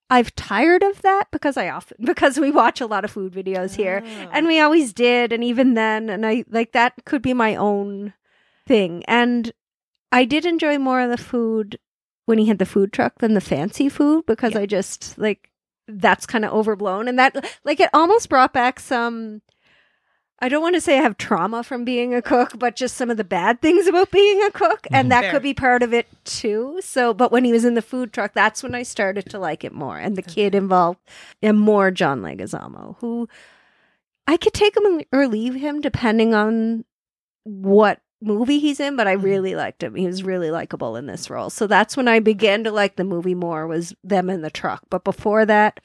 I've 0.09 0.35
tired 0.35 0.81
of 0.83 1.01
that 1.03 1.25
because 1.31 1.55
I 1.57 1.69
often 1.69 1.97
because 2.05 2.39
we 2.39 2.51
watch 2.51 2.81
a 2.81 2.87
lot 2.87 3.05
of 3.05 3.11
food 3.11 3.33
videos 3.33 3.75
here, 3.75 4.01
Oh. 4.03 4.29
and 4.33 4.47
we 4.47 4.59
always 4.59 4.93
did, 4.93 5.31
and 5.33 5.43
even 5.43 5.73
then, 5.75 6.09
and 6.09 6.25
I 6.25 6.45
like 6.49 6.71
that 6.73 6.93
could 7.05 7.21
be 7.21 7.33
my 7.33 7.55
own 7.55 8.13
thing. 8.67 9.03
And 9.07 9.51
I 10.11 10.25
did 10.25 10.45
enjoy 10.45 10.77
more 10.79 11.01
of 11.01 11.09
the 11.11 11.17
food 11.23 11.77
when 12.25 12.37
he 12.39 12.45
had 12.47 12.57
the 12.59 12.65
food 12.65 12.91
truck 12.93 13.19
than 13.19 13.33
the 13.33 13.41
fancy 13.41 13.89
food 13.89 14.25
because 14.25 14.53
Yeah. 14.53 14.61
I 14.61 14.65
just 14.65 15.17
like 15.17 15.49
that's 15.87 16.25
kind 16.27 16.45
of 16.45 16.53
overblown 16.53 17.07
and 17.07 17.17
that 17.17 17.43
like 17.63 17.79
it 17.79 17.89
almost 17.93 18.29
brought 18.29 18.53
back 18.53 18.79
some 18.79 19.41
I 20.41 20.47
don't 20.49 20.61
want 20.61 20.75
to 20.75 20.81
say 20.81 20.97
I 20.97 21.01
have 21.01 21.17
trauma 21.17 21.63
from 21.63 21.83
being 21.83 22.13
a 22.13 22.21
cook, 22.21 22.57
but 22.57 22.75
just 22.75 22.95
some 22.95 23.09
of 23.09 23.17
the 23.17 23.23
bad 23.23 23.61
things 23.61 23.87
about 23.87 24.09
being 24.11 24.41
a 24.43 24.51
cook. 24.51 24.87
And 24.91 25.11
that 25.11 25.21
Fair. 25.25 25.31
could 25.31 25.43
be 25.43 25.53
part 25.53 25.83
of 25.83 25.93
it 25.93 26.07
too. 26.23 26.79
So, 26.81 27.13
but 27.13 27.31
when 27.31 27.43
he 27.43 27.51
was 27.51 27.65
in 27.65 27.73
the 27.73 27.81
food 27.81 28.13
truck, 28.13 28.33
that's 28.33 28.63
when 28.63 28.73
I 28.73 28.83
started 28.83 29.29
to 29.31 29.39
like 29.39 29.63
it 29.63 29.73
more. 29.73 29.97
And 29.97 30.15
the 30.15 30.21
kid 30.21 30.55
involved, 30.55 30.99
and 31.41 31.59
more 31.59 31.91
John 31.91 32.21
Leguizamo, 32.21 32.95
who 32.99 33.27
I 34.27 34.37
could 34.37 34.53
take 34.53 34.77
him 34.77 35.01
or 35.11 35.27
leave 35.27 35.55
him 35.55 35.81
depending 35.81 36.33
on 36.33 36.85
what 37.43 37.99
movie 38.21 38.59
he's 38.59 38.79
in, 38.79 38.95
but 38.95 39.07
I 39.07 39.15
Mhm. 39.15 39.23
really 39.23 39.55
liked 39.55 39.81
him. 39.81 39.95
He 39.95 40.05
was 40.05 40.23
really 40.23 40.51
likable 40.51 40.95
in 40.95 41.05
this 41.07 41.29
role. 41.29 41.49
So 41.49 41.67
that's 41.67 41.95
when 41.97 42.07
I 42.07 42.19
began 42.19 42.63
to 42.65 42.71
like 42.71 42.95
the 42.95 43.03
movie 43.03 43.33
more 43.35 43.65
was 43.65 43.93
them 44.03 44.29
in 44.29 44.41
the 44.41 44.49
truck. 44.51 44.83
But 44.89 45.03
before 45.03 45.45
that, 45.45 45.79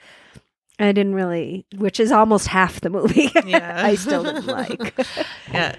I 0.78 0.92
didn't 0.92 1.14
really, 1.14 1.66
which 1.76 2.00
is 2.00 2.10
almost 2.12 2.48
half 2.48 2.80
the 2.80 2.90
movie. 2.90 3.30
Yeah. 3.46 3.82
I 3.84 3.94
still 3.94 4.24
didn't 4.24 4.46
like. 4.46 4.94
Yeah. 5.52 5.74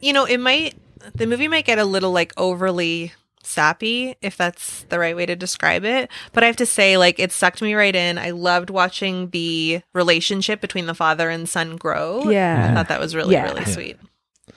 You 0.00 0.12
know, 0.12 0.24
it 0.24 0.38
might 0.38 0.74
the 1.14 1.26
movie 1.26 1.48
might 1.48 1.64
get 1.66 1.78
a 1.78 1.84
little 1.84 2.12
like 2.12 2.32
overly 2.36 3.12
sappy 3.42 4.14
if 4.22 4.36
that's 4.36 4.82
the 4.84 4.98
right 4.98 5.16
way 5.16 5.26
to 5.26 5.34
describe 5.34 5.84
it, 5.84 6.10
but 6.32 6.42
I 6.44 6.46
have 6.46 6.56
to 6.56 6.66
say 6.66 6.96
like 6.98 7.18
it 7.18 7.32
sucked 7.32 7.60
me 7.62 7.74
right 7.74 7.94
in. 7.94 8.16
I 8.18 8.30
loved 8.30 8.70
watching 8.70 9.30
the 9.30 9.82
relationship 9.94 10.60
between 10.60 10.86
the 10.86 10.94
father 10.94 11.28
and 11.30 11.48
son 11.48 11.76
grow. 11.76 12.30
Yeah. 12.30 12.68
I 12.70 12.74
thought 12.74 12.88
that 12.88 13.00
was 13.00 13.14
really 13.14 13.34
Yeah. 13.34 13.44
really 13.44 13.60
Yeah. 13.62 13.66
sweet. 13.66 13.96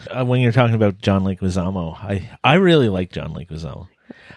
Uh, 0.10 0.26
when 0.26 0.42
you're 0.42 0.52
talking 0.52 0.76
about 0.76 0.98
John 1.00 1.24
Leguizamo, 1.24 1.96
I 1.98 2.30
I 2.44 2.56
really 2.56 2.90
like 2.90 3.12
John 3.12 3.34
Leguizamo. 3.34 3.88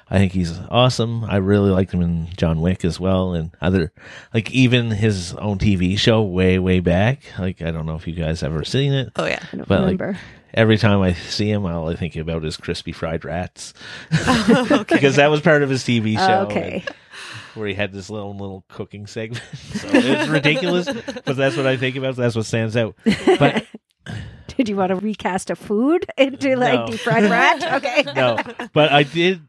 I 0.08 0.18
think 0.18 0.32
he's 0.32 0.56
awesome. 0.70 1.24
I 1.24 1.36
really 1.36 1.70
liked 1.70 1.92
him 1.92 2.02
in 2.02 2.28
John 2.36 2.60
Wick 2.60 2.84
as 2.84 3.00
well, 3.00 3.34
and 3.34 3.50
other 3.60 3.92
like 4.32 4.50
even 4.52 4.90
his 4.90 5.34
own 5.34 5.58
TV 5.58 5.98
show 5.98 6.22
way 6.22 6.58
way 6.58 6.80
back. 6.80 7.22
Like 7.38 7.60
I 7.62 7.70
don't 7.70 7.86
know 7.86 7.96
if 7.96 8.06
you 8.06 8.14
guys 8.14 8.42
ever 8.42 8.64
seen 8.64 8.92
it. 8.92 9.12
Oh 9.16 9.26
yeah. 9.26 9.42
I 9.52 9.56
don't 9.56 9.68
but, 9.68 9.80
like, 9.80 10.00
remember. 10.00 10.18
Every 10.54 10.78
time 10.78 11.02
I 11.02 11.12
see 11.12 11.50
him, 11.50 11.66
all 11.66 11.88
I 11.88 11.96
think 11.96 12.16
about 12.16 12.44
is 12.44 12.56
crispy 12.56 12.92
fried 12.92 13.24
rats 13.24 13.74
because 14.10 15.16
that 15.16 15.28
was 15.30 15.40
part 15.42 15.62
of 15.62 15.68
his 15.68 15.82
TV 15.82 16.16
show. 16.16 16.46
okay. 16.50 16.84
and- 16.86 16.96
Where 17.54 17.68
he 17.68 17.74
had 17.74 17.92
this 17.92 18.08
little 18.08 18.34
little 18.36 18.64
cooking 18.68 19.06
segment. 19.06 19.42
so 19.54 19.88
it's 19.92 20.28
ridiculous, 20.28 20.86
but 21.24 21.36
that's 21.36 21.56
what 21.56 21.66
I 21.66 21.76
think 21.76 21.96
about. 21.96 22.16
That's 22.16 22.36
what 22.36 22.46
stands 22.46 22.76
out. 22.76 22.94
But 23.38 23.66
Did 24.58 24.68
you 24.68 24.76
want 24.76 24.88
to 24.90 24.96
recast 24.96 25.50
a 25.50 25.56
food 25.56 26.06
into 26.16 26.56
like 26.56 26.80
No. 26.80 26.86
deep 26.86 27.00
fried 27.00 27.24
rat? 27.24 27.62
Okay. 27.84 28.04
no, 28.14 28.38
but 28.72 28.92
I 28.92 29.02
did. 29.02 29.40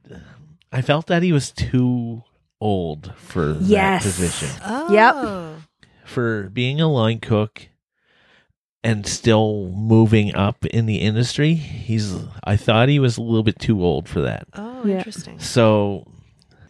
I 0.72 0.82
felt 0.82 1.08
that 1.08 1.24
he 1.24 1.32
was 1.32 1.52
too 1.52 2.24
old 2.60 3.14
for 3.18 3.58
Yes. 3.62 4.04
that 4.04 4.10
position 4.10 4.50
Oh. 4.66 4.92
Yep. 4.92 5.62
for 6.06 6.50
being 6.50 6.82
a 6.82 6.88
line 6.92 7.20
cook 7.20 7.70
and 8.84 9.06
still 9.06 9.70
moving 9.76 10.36
up 10.36 10.66
in 10.66 10.86
the 10.86 10.98
industry. 10.98 11.54
He's. 11.56 12.16
I 12.44 12.56
thought 12.58 12.90
he 12.90 13.00
was 13.00 13.18
a 13.18 13.22
little 13.22 13.44
bit 13.44 13.60
too 13.60 13.84
old 13.84 14.08
for 14.08 14.22
that. 14.22 14.48
Oh, 14.54 14.86
Yeah. 14.86 14.98
interesting. 14.98 15.40
So, 15.40 16.06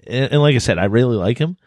and, 0.06 0.32
and 0.34 0.42
like 0.42 0.56
I 0.56 0.60
said, 0.60 0.78
I 0.78 0.86
really 0.86 1.16
like 1.18 1.38
him, 1.38 1.58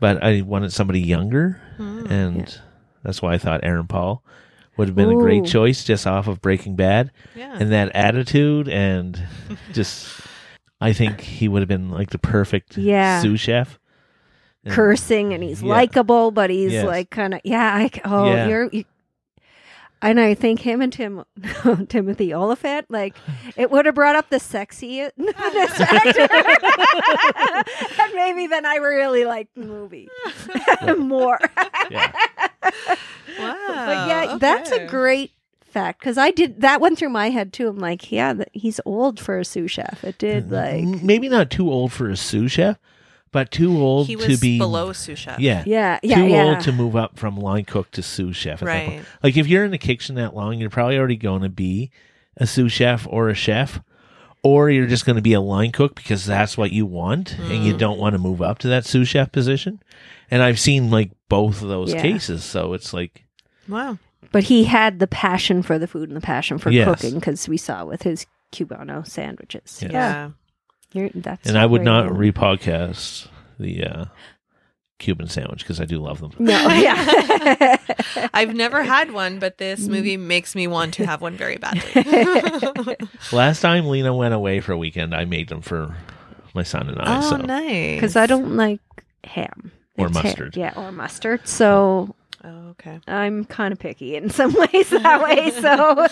but 0.00 0.22
I 0.22 0.42
wanted 0.42 0.72
somebody 0.72 1.00
younger, 1.00 1.60
Hmm. 1.76 2.06
and 2.10 2.60
that's 3.02 3.22
why 3.22 3.32
I 3.34 3.38
thought 3.38 3.60
Aaron 3.64 3.86
Paul 3.86 4.22
would 4.80 4.88
have 4.88 4.96
been 4.96 5.10
a 5.10 5.14
great 5.14 5.44
choice 5.44 5.84
just 5.84 6.06
off 6.06 6.26
of 6.26 6.40
Breaking 6.40 6.74
Bad. 6.74 7.12
Yeah. 7.36 7.54
and 7.60 7.70
that 7.72 7.94
attitude 7.94 8.68
and 8.68 9.22
just 9.72 10.20
I 10.80 10.92
think 10.94 11.20
he 11.20 11.46
would 11.46 11.60
have 11.60 11.68
been 11.68 11.90
like 11.90 12.10
the 12.10 12.18
perfect 12.18 12.76
Yeah. 12.78 13.20
sous 13.20 13.38
chef. 13.38 13.78
And- 14.64 14.74
Cursing 14.74 15.32
and 15.34 15.42
he's 15.42 15.62
Yeah. 15.62 15.68
likable, 15.68 16.30
but 16.30 16.50
he's 16.50 16.72
Yes. 16.72 16.86
like 16.86 17.10
kind 17.10 17.34
of 17.34 17.40
yeah. 17.44 17.74
I, 17.76 17.90
oh, 18.04 18.26
Yeah. 18.32 18.48
you're. 18.48 18.68
You, 18.72 18.84
and 20.02 20.18
I 20.20 20.34
think 20.34 20.60
him 20.60 20.80
and 20.80 20.92
Tim 20.92 21.24
Timothy 21.88 22.32
Olyphant, 22.32 22.90
like 22.90 23.16
it 23.56 23.70
would 23.70 23.86
have 23.86 23.94
brought 23.94 24.16
up 24.16 24.30
the 24.30 24.36
sexiest 24.38 25.10
actor, 25.80 26.28
and 28.02 28.14
maybe 28.14 28.46
then 28.46 28.66
I 28.66 28.76
really 28.76 29.24
liked 29.24 29.54
the 29.54 29.64
movie 29.66 30.08
more. 30.98 31.38
Yeah. 31.90 32.12
Wow. 33.38 33.56
but 33.66 34.08
yeah, 34.08 34.36
that's 34.38 34.70
a 34.70 34.86
great 34.86 35.32
fact 35.70 36.00
because 36.00 36.18
I 36.18 36.30
did 36.30 36.60
that 36.60 36.80
went 36.80 36.98
through 36.98 37.10
my 37.10 37.30
head 37.30 37.52
too. 37.52 37.68
I'm 37.68 37.78
like, 37.78 38.10
yeah, 38.10 38.34
he's 38.52 38.80
old 38.84 39.20
for 39.20 39.38
a 39.38 39.44
sous 39.44 39.70
chef. 39.70 40.04
It 40.04 40.18
did 40.18 40.48
mm-hmm. 40.48 40.92
like, 40.92 41.02
maybe 41.02 41.28
not 41.28 41.50
too 41.50 41.70
old 41.70 41.92
for 41.92 42.08
a 42.10 42.16
sous 42.16 42.52
chef, 42.52 42.78
but 43.32 43.50
too 43.50 43.80
old 43.80 44.06
He 44.08 44.16
to 44.16 44.36
be 44.38 44.58
below 44.58 44.92
sous 44.92 45.18
chef. 45.18 45.38
Yeah. 45.38 45.62
yeah, 45.66 45.98
yeah, 46.02 46.14
too 46.16 46.26
yeah. 46.26 46.42
old 46.44 46.60
to 46.60 46.72
move 46.72 46.96
up 46.96 47.18
from 47.18 47.36
line 47.36 47.64
cook 47.64 47.90
to 47.92 48.02
sous 48.02 48.36
chef. 48.36 48.62
At 48.62 48.66
that 48.66 48.86
point. 48.86 48.96
Right. 48.98 49.06
Like 49.22 49.36
if 49.36 49.46
you're 49.46 49.64
in 49.64 49.70
the 49.70 49.78
kitchen 49.78 50.16
that 50.16 50.34
long, 50.34 50.58
you're 50.58 50.70
probably 50.70 50.98
already 50.98 51.16
going 51.16 51.42
to 51.42 51.48
be 51.48 51.90
a 52.36 52.46
sous 52.46 52.72
chef 52.72 53.06
or 53.08 53.28
a 53.28 53.34
chef, 53.34 53.80
or 54.42 54.70
you're 54.70 54.86
just 54.86 55.04
going 55.04 55.16
to 55.16 55.22
be 55.22 55.34
a 55.34 55.40
line 55.40 55.70
cook 55.72 55.94
because 55.94 56.24
that's 56.24 56.56
what 56.56 56.72
you 56.72 56.86
want, 56.86 57.36
and 57.38 57.64
you 57.64 57.74
Mm. 57.74 57.78
don't 57.78 57.98
want 57.98 58.14
to 58.14 58.18
move 58.18 58.40
up 58.40 58.58
to 58.60 58.68
that 58.68 58.84
sous 58.86 59.06
chef 59.08 59.30
position. 59.30 59.80
And 60.30 60.42
I've 60.42 60.58
seen 60.60 60.90
like 60.90 61.10
both 61.28 61.60
of 61.62 61.68
those 61.68 61.92
Yeah. 61.92 62.02
cases, 62.02 62.42
so 62.44 62.72
it's 62.72 62.92
like 62.94 63.26
Wow. 63.68 63.98
but 64.32 64.44
he 64.44 64.64
had 64.64 64.98
the 64.98 65.06
passion 65.06 65.62
for 65.62 65.78
the 65.78 65.86
food 65.86 66.08
and 66.08 66.16
the 66.16 66.20
passion 66.22 66.58
for 66.58 66.70
Yes. 66.70 66.86
cooking 66.88 67.18
because 67.20 67.48
we 67.48 67.56
saw 67.56 67.84
with 67.84 68.02
his 68.02 68.26
cubano 68.52 69.06
sandwiches. 69.06 69.80
Yeah. 69.82 69.90
Yeah. 69.92 70.30
You're, 70.92 71.10
that's 71.14 71.48
and 71.48 71.56
I 71.58 71.66
would 71.66 71.82
not 71.82 72.16
re-podcast 72.16 73.28
the 73.58 73.84
uh, 73.84 74.04
Cuban 74.98 75.28
sandwich 75.28 75.60
because 75.60 75.80
I 75.80 75.84
do 75.84 75.98
love 75.98 76.20
them. 76.20 76.32
No, 76.38 76.52
yeah. 76.68 77.76
I've 78.34 78.54
never 78.54 78.82
had 78.82 79.12
one, 79.12 79.38
but 79.38 79.58
this 79.58 79.86
movie 79.86 80.16
makes 80.16 80.54
me 80.54 80.66
want 80.66 80.94
to 80.94 81.06
have 81.06 81.20
one 81.22 81.36
very 81.36 81.56
badly. 81.56 82.96
Last 83.32 83.60
time 83.60 83.86
Lena 83.86 84.14
went 84.14 84.34
away 84.34 84.60
for 84.60 84.72
a 84.72 84.78
weekend, 84.78 85.14
I 85.14 85.24
made 85.24 85.48
them 85.48 85.62
for 85.62 85.96
my 86.54 86.62
son 86.62 86.88
and 86.88 87.00
I. 87.00 87.18
oh, 87.18 87.30
so 87.30 87.36
nice. 87.36 87.96
Because 87.96 88.16
I 88.16 88.26
don't 88.26 88.56
like 88.56 88.80
ham 89.24 89.72
Or 89.96 90.06
It's 90.08 90.16
ham. 90.16 90.24
mustard. 90.24 90.56
Yeah, 90.56 90.72
or 90.76 90.90
mustard. 90.92 91.46
So 91.46 92.14
Oh, 92.42 92.68
okay. 92.70 92.98
I'm 93.06 93.44
kind 93.44 93.70
of 93.70 93.78
picky 93.78 94.16
in 94.16 94.30
some 94.30 94.54
ways 94.54 94.88
that 94.90 95.22
way. 95.22 95.50
So, 95.50 96.06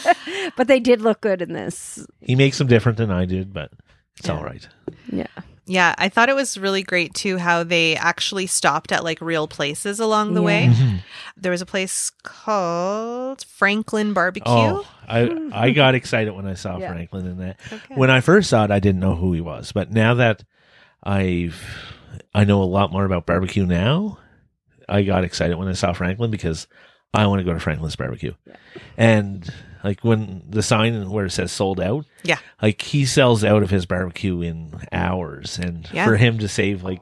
but 0.57 0.69
they 0.69 0.79
did 0.79 1.01
look 1.01 1.23
good 1.23 1.41
in 1.41 1.55
this. 1.55 2.07
he 2.21 2.35
makes 2.35 2.59
them 2.59 2.67
different 2.67 2.99
than 2.99 3.11
I 3.11 3.25
did, 3.25 3.55
but 3.55 3.71
it's 4.19 4.29
Yeah. 4.29 4.35
all 4.37 4.45
right. 4.45 4.69
Yeah. 5.11 5.27
Yeah, 5.71 5.95
I 5.99 6.09
thought 6.09 6.31
it 6.31 6.35
was 6.35 6.57
really 6.57 6.83
great 6.83 7.13
too 7.13 7.37
how 7.37 7.63
they 7.63 7.95
actually 7.95 8.47
stopped 8.47 8.91
at 8.91 9.05
like 9.05 9.21
real 9.21 9.47
places 9.47 10.01
along 10.01 10.33
the 10.33 10.41
Yeah. 10.41 10.47
way. 10.47 10.71
Mhm. 10.73 10.99
There 11.37 11.53
was 11.53 11.61
a 11.61 11.67
place 11.67 12.11
called 12.23 13.45
Franklin 13.45 14.15
Barbecue. 14.15 14.51
Oh, 14.51 14.87
I 15.07 15.29
I 15.53 15.71
got 15.73 15.95
excited 15.95 16.33
when 16.33 16.47
I 16.47 16.55
saw 16.55 16.79
Yeah. 16.79 16.93
Franklin 16.93 17.27
in 17.27 17.39
that. 17.39 17.61
Okay. 17.71 17.95
When 17.95 18.11
I 18.11 18.21
first 18.21 18.49
saw 18.51 18.65
it, 18.65 18.71
I 18.71 18.81
didn't 18.81 19.01
know 19.01 19.15
who 19.15 19.33
he 19.35 19.41
was, 19.43 19.73
but 19.73 19.91
now 19.93 20.15
that 20.15 20.43
I've 21.03 21.63
I 22.35 22.45
know 22.45 22.63
a 22.63 22.65
lot 22.65 22.91
more 22.91 23.05
about 23.05 23.27
barbecue 23.27 23.67
now, 23.67 24.19
I 24.89 25.03
got 25.03 25.23
excited 25.25 25.57
when 25.59 25.69
I 25.69 25.73
saw 25.75 25.93
Franklin 25.93 26.31
because 26.31 26.67
I 27.15 27.27
want 27.27 27.41
to 27.41 27.45
go 27.45 27.53
to 27.55 27.61
Franklin's 27.61 27.97
barbecue. 27.97 28.35
And 28.97 29.49
like 29.83 30.01
when 30.05 30.43
the 30.49 30.63
sign 30.63 31.09
where 31.11 31.27
it 31.27 31.31
says 31.31 31.51
sold 31.53 31.81
out, 31.81 32.05
Yeah. 32.23 32.39
like 32.61 32.83
he 32.83 33.07
sells 33.07 33.45
out 33.45 33.63
of 33.63 33.71
his 33.71 33.87
barbecue 33.87 34.41
in 34.43 34.73
hours. 34.93 35.59
And 35.59 35.89
Yeah. 35.93 36.05
for 36.05 36.17
him 36.17 36.39
to 36.39 36.49
save 36.49 36.83
like 36.83 37.01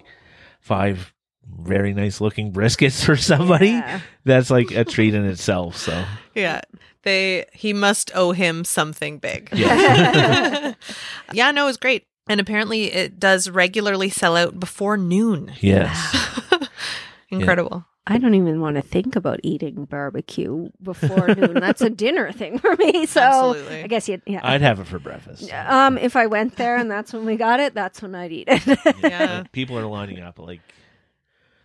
five 0.60 1.12
very 1.60 1.92
nice 1.94 2.20
looking 2.20 2.52
briskets 2.52 3.04
for 3.04 3.16
somebody, 3.16 3.68
Yeah. 3.70 4.00
that's 4.24 4.50
like 4.50 4.70
a 4.72 4.84
treat 4.84 5.14
in 5.14 5.24
itself. 5.24 5.76
So 5.76 6.04
Yeah. 6.34 6.60
They 7.02 7.46
he 7.52 7.72
must 7.72 8.10
owe 8.14 8.32
him 8.32 8.64
something 8.64 9.18
big. 9.18 9.48
yeah. 9.52 10.74
yeah, 11.32 11.50
no, 11.52 11.64
it 11.64 11.66
was 11.66 11.76
great. 11.76 12.04
And 12.28 12.40
apparently 12.40 12.92
it 12.92 13.20
does 13.20 13.48
regularly 13.48 14.10
sell 14.10 14.36
out 14.36 14.58
before 14.58 14.96
noon. 14.96 15.52
yes. 15.60 16.48
Incredible. 17.30 17.84
I 18.08 18.18
don't 18.18 18.34
even 18.34 18.60
want 18.60 18.76
to 18.76 18.82
think 18.82 19.16
about 19.16 19.40
eating 19.42 19.84
barbecue 19.84 20.68
before 20.82 21.26
noon. 21.34 21.54
That's 21.54 21.82
a 21.82 21.90
dinner 22.04 22.30
thing 22.30 22.58
for 22.58 22.76
me. 22.76 23.04
So 23.06 23.20
Absolutely. 23.20 23.82
I 23.82 23.86
guess 23.88 24.08
you 24.08 24.20
yeah. 24.26 24.40
I'd 24.44 24.60
have 24.60 24.78
it 24.78 24.86
for 24.86 24.98
breakfast. 25.00 25.52
um, 25.52 25.98
if 25.98 26.14
I 26.14 26.26
went 26.26 26.54
there 26.56 26.76
and 26.76 26.88
that's 26.90 27.12
when 27.12 27.24
we 27.24 27.36
got 27.36 27.58
it, 27.58 27.74
that's 27.74 28.00
when 28.02 28.14
I'd 28.14 28.30
eat 28.32 28.46
it. 28.48 28.78
Yeah. 29.02 29.42
People 29.50 29.76
are 29.78 29.86
lining 29.86 30.20
up 30.20 30.38
at 30.38 30.44
like 30.44 30.60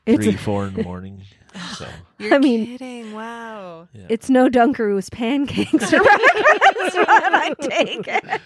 It's- 0.07 0.23
three, 0.25 0.35
four 0.35 0.65
in 0.65 0.73
the 0.73 0.83
morning. 0.83 1.21
So 1.77 1.87
You're 2.19 2.35
I 2.35 2.37
mean- 2.37 2.65
kidding. 2.65 3.13
Wow. 3.13 3.87
yeah. 3.93 4.05
It's 4.09 4.29
no 4.29 4.49
Dunkaroos 4.49 5.11
pancakes 5.11 5.89
for 5.89 5.99
breakfast, 6.03 6.95
but 6.95 7.07
I 7.09 7.53
take 7.61 8.07
it. 8.07 8.41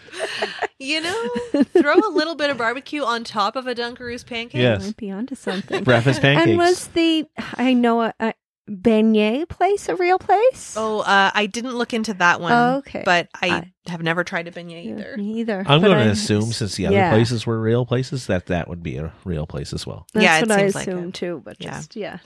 You 0.80 1.02
know, 1.02 1.63
throw 1.82 1.96
a 1.96 2.12
little 2.12 2.36
bit 2.36 2.50
of 2.50 2.58
barbecue 2.58 3.04
on 3.04 3.24
top 3.24 3.56
of 3.56 3.68
a 3.68 3.76
Dunkaroos 3.76 4.26
pancake. 4.26 4.62
Yes. 4.62 4.84
Might 4.86 4.98
be 4.98 5.12
onto 5.12 5.36
something. 5.36 5.84
breakfast 5.84 6.22
pancakes. 6.22 6.48
And 6.50 6.58
was 6.58 6.88
the 6.88 7.26
I 7.56 7.74
know 7.74 8.02
a, 8.02 8.13
a 8.20 8.34
beignet 8.69 9.49
place 9.49 9.88
a 9.89 9.95
real 9.95 10.17
place? 10.19 10.73
Oh, 10.78 10.99
uh, 11.01 11.32
I 11.34 11.45
didn't 11.45 11.75
look 11.75 11.93
into 11.93 12.13
that 12.15 12.41
one. 12.41 12.51
Oh, 12.51 12.78
okay. 12.78 13.04
But 13.06 13.30
I, 13.41 13.47
I- 13.49 13.71
have 13.88 14.01
never 14.01 14.23
tried 14.23 14.47
a 14.47 14.51
beignet 14.51 14.84
either. 14.86 15.15
Me 15.17 15.41
either. 15.41 15.63
I'm 15.67 15.80
going 15.82 15.97
to 15.97 16.04
I- 16.06 16.08
assume 16.08 16.51
since 16.51 16.75
the 16.75 16.88
other 16.88 16.95
yeah. 16.95 17.12
places 17.12 17.45
were 17.45 17.60
real 17.62 17.86
places 17.86 18.25
that 18.28 18.47
that 18.47 18.67
would 18.67 18.82
be 18.82 18.97
a 18.97 19.13
real 19.23 19.45
place 19.45 19.73
as 19.73 19.86
well. 19.86 20.08
That's 20.13 20.23
Yeah, 20.23 20.38
it 20.39 20.41
what 20.41 20.51
I 20.51 20.62
seems 20.62 20.75
like 20.75 20.88
assumed 20.88 21.08
it. 21.10 21.13
too. 21.19 21.41
But 21.45 21.58
Yeah. 21.60 21.69
just 21.78 21.95
yeah, 21.95 22.17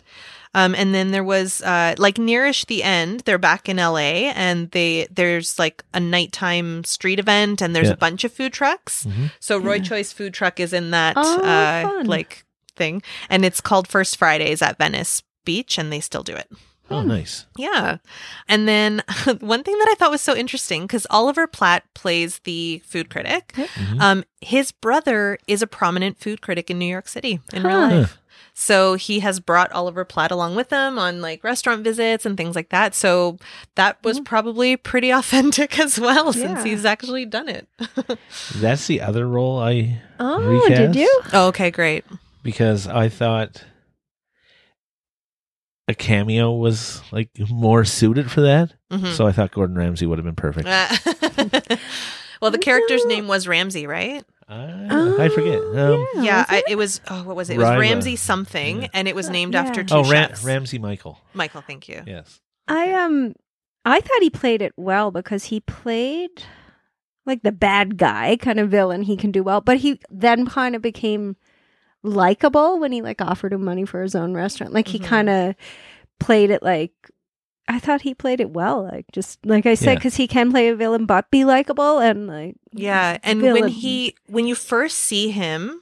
Um, 0.53 0.73
and 0.75 0.95
then 0.95 1.11
there 1.11 1.23
was 1.25 1.61
uh, 1.61 1.95
like 1.97 2.15
nearish 2.15 2.65
the 2.67 2.83
end, 2.83 3.21
they're 3.25 3.37
back 3.37 3.67
in 3.67 3.75
LA, 3.77 4.31
and 4.33 4.71
they 4.71 5.07
there's 5.11 5.59
like 5.59 5.83
a 5.93 5.99
nighttime 5.99 6.85
street 6.85 7.19
event, 7.19 7.61
and 7.61 7.75
there's 7.75 7.87
Yeah. 7.87 7.93
a 7.93 7.97
bunch 7.97 8.23
of 8.23 8.31
food 8.31 8.53
trucks. 8.53 9.05
Mhm. 9.05 9.31
So 9.41 9.57
Roy 9.57 9.79
Choi's 9.79 10.13
Food 10.13 10.33
Truck 10.33 10.59
is 10.61 10.71
in 10.71 10.91
that 10.91 11.15
Oh, 11.17 11.41
uh, 11.41 12.03
like 12.05 12.45
thing, 12.77 13.01
and 13.29 13.43
it's 13.43 13.59
called 13.59 13.89
First 13.89 14.15
Fridays 14.15 14.61
at 14.61 14.77
Venice 14.77 15.21
Beach, 15.49 15.77
and 15.79 15.91
they 15.91 15.99
still 15.99 16.21
do 16.23 16.35
it. 16.35 16.47
Oh, 16.91 17.01
nice. 17.03 17.45
Yeah. 17.57 17.97
And 18.47 18.67
then 18.67 19.03
one 19.39 19.63
thing 19.63 19.77
that 19.77 19.89
I 19.91 19.95
thought 19.95 20.09
was 20.11 20.21
so 20.21 20.35
interesting 20.35 20.83
because 20.83 21.05
Oliver 21.09 21.45
Platt 21.47 21.83
plays 21.93 22.39
the 22.45 22.81
food 22.85 23.09
critic. 23.09 23.53
Mhm. 23.55 24.01
Um, 24.01 24.23
his 24.41 24.71
brother 24.71 25.37
is 25.47 25.61
a 25.61 25.67
prominent 25.67 26.19
food 26.19 26.41
critic 26.41 26.69
in 26.71 26.77
New 26.79 26.85
York 26.97 27.07
City 27.07 27.39
in 27.53 27.63
real 27.63 27.79
Huh. 27.79 27.95
life. 27.99 28.17
So 28.55 28.95
he 28.95 29.19
has 29.21 29.39
brought 29.39 29.71
Oliver 29.71 30.03
Platt 30.03 30.31
along 30.31 30.55
with 30.55 30.69
him 30.71 30.97
on 30.99 31.21
like 31.21 31.43
restaurant 31.43 31.83
visits 31.83 32.25
and 32.25 32.35
things 32.35 32.55
like 32.55 32.69
that. 32.69 32.93
So 32.95 33.37
that 33.75 34.03
was 34.03 34.19
probably 34.19 34.75
pretty 34.75 35.11
authentic 35.19 35.79
as 35.79 35.99
well 35.99 36.33
since 36.33 36.63
he's 36.63 36.85
actually 36.85 37.25
done 37.25 37.47
it. 37.49 37.67
That's 38.55 38.87
the 38.87 39.01
other 39.01 39.27
role 39.27 39.59
I 39.59 40.01
Oh, 40.19 40.39
recast 40.65 40.93
did 40.93 40.95
you? 40.95 41.21
oh, 41.33 41.47
okay, 41.49 41.69
great. 41.71 42.03
because 42.43 42.87
I 42.87 43.07
thought 43.09 43.63
a 45.89 45.93
cameo 45.95 46.51
was 46.53 47.01
like 47.11 47.29
more 47.49 47.83
suited 47.83 48.29
for 48.31 48.41
that. 48.41 48.73
Mhm. 48.91 49.11
So 49.13 49.27
I 49.27 49.31
thought 49.33 49.51
Gordon 49.51 49.75
Ramsay 49.77 50.05
would 50.05 50.17
have 50.19 50.25
been 50.25 50.35
perfect. 50.35 50.67
Uh, 50.69 51.75
well, 52.41 52.51
the 52.51 52.57
character's 52.59 53.05
name 53.05 53.27
was 53.27 53.47
Ramsey, 53.47 53.87
right? 53.87 54.23
I, 54.47 55.25
I 55.25 55.29
forget. 55.29 55.59
Um, 55.59 56.07
yeah, 56.15 56.21
yeah, 56.23 56.37
was 56.39 56.45
I, 56.49 56.57
it? 56.57 56.63
it 56.69 56.75
was. 56.77 57.01
Oh, 57.09 57.23
what 57.23 57.35
was 57.35 57.49
it? 57.49 57.55
It 57.55 57.57
was 57.59 57.67
Ryla. 57.67 57.79
Ramsey 57.81 58.15
something, 58.15 58.83
Yeah. 58.83 58.87
and 58.93 59.07
it 59.07 59.13
was 59.15 59.29
named 59.29 59.53
Yeah. 59.53 59.61
after 59.61 59.83
two 59.83 59.93
Oh, 59.95 60.01
Ra- 60.03 60.09
chefs. 60.09 60.43
Ramsey 60.43 60.79
Michael. 60.79 61.19
Michael, 61.33 61.61
thank 61.61 61.87
you. 61.89 62.01
Yes. 62.07 62.39
I 62.67 62.93
um, 62.93 63.33
I 63.85 63.99
thought 63.99 64.21
he 64.21 64.29
played 64.29 64.61
it 64.61 64.73
well 64.77 65.11
because 65.11 65.45
he 65.45 65.59
played 65.59 66.43
like 67.25 67.41
the 67.43 67.51
bad 67.51 67.97
guy 67.97 68.37
kind 68.37 68.59
of 68.59 68.69
villain. 68.69 69.03
He 69.03 69.17
can 69.17 69.31
do 69.31 69.43
well, 69.43 69.61
but 69.61 69.77
he 69.77 69.99
then 70.09 70.45
kind 70.47 70.75
of 70.75 70.81
became 70.81 71.35
likable 72.03 72.79
when 72.79 72.91
he 72.91 73.01
like 73.01 73.21
offered 73.21 73.53
him 73.53 73.63
money 73.63 73.85
for 73.85 74.01
his 74.01 74.15
own 74.15 74.33
restaurant. 74.33 74.73
Like 74.73 74.87
he 74.87 74.99
Mhm. 74.99 75.05
kind 75.05 75.29
of 75.29 75.55
played 76.19 76.49
it 76.49 76.63
like. 76.63 76.91
I 77.71 77.77
thought 77.77 78.01
he 78.01 78.15
played 78.15 78.39
it 78.39 78.49
well, 78.49 78.81
like 78.83 79.05
just 79.11 79.37
like 79.45 79.67
I 79.67 79.75
said, 79.75 79.91
Yeah. 79.91 79.95
because 79.95 80.15
he 80.15 80.27
can 80.27 80.49
play 80.49 80.69
a 80.69 80.75
villain 80.75 81.05
but 81.05 81.29
be 81.29 81.45
likable, 81.45 81.99
and 81.99 82.25
like 82.25 82.55
Yeah, 82.73 83.19
and 83.21 83.41
when 83.43 83.67
he 83.67 84.15
when 84.25 84.47
you 84.47 84.55
first 84.55 84.97
see 84.97 85.29
him, 85.29 85.81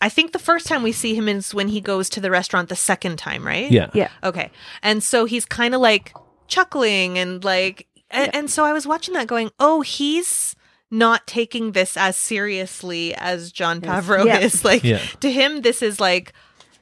I 0.00 0.08
think 0.10 0.30
the 0.30 0.38
first 0.38 0.66
time 0.68 0.84
we 0.84 0.92
see 0.92 1.16
him 1.16 1.28
is 1.28 1.52
when 1.52 1.68
he 1.68 1.80
goes 1.80 2.08
to 2.10 2.20
the 2.20 2.30
restaurant 2.30 2.68
the 2.68 2.76
second 2.76 3.16
time, 3.18 3.44
right? 3.44 3.68
Yeah. 3.68 3.90
Yeah. 3.94 4.10
Okay. 4.22 4.52
And 4.80 5.02
so 5.02 5.24
he's 5.24 5.44
kind 5.44 5.74
of 5.74 5.80
like 5.80 6.12
chuckling 6.46 7.18
and 7.18 7.42
like 7.42 7.88
and, 8.10 8.30
Yeah. 8.32 8.38
and 8.38 8.48
so 8.50 8.64
I 8.64 8.72
was 8.72 8.86
watching 8.86 9.14
that 9.14 9.26
going, 9.26 9.50
"Oh, 9.58 9.80
he's 9.80 10.54
not 10.90 11.26
taking 11.26 11.72
this 11.72 11.96
as 11.96 12.16
seriously 12.16 13.14
as 13.14 13.52
John 13.52 13.80
Yes. 13.82 14.04
Favreau 14.06 14.24
Yeah. 14.26 14.38
is." 14.40 14.64
Like 14.70 14.84
Yeah. 14.84 14.98
to 15.20 15.30
him 15.30 15.62
this 15.62 15.82
is 15.82 16.00
like, 16.00 16.32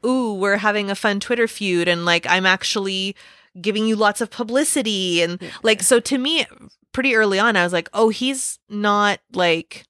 "Ooh, 0.05 0.35
we're 0.35 0.59
having 0.59 0.91
a 0.91 0.95
fun 0.95 1.21
Twitter 1.21 1.49
feud 1.49 1.89
and 1.89 2.05
like 2.05 2.27
I'm 2.29 2.47
actually 2.47 3.17
giving 3.61 3.87
you 3.87 3.97
lots 3.97 4.21
of 4.21 4.31
publicity 4.31 5.23
and 5.23 5.41
like 5.63 5.83
so 5.83 5.99
to 6.01 6.19
me 6.19 6.45
pretty 6.93 7.15
early 7.15 7.39
on 7.39 7.57
I 7.57 7.65
was 7.65 7.73
like, 7.73 7.89
"Oh, 7.95 8.09
he's 8.11 8.59
not 8.69 9.19
like 9.33 9.85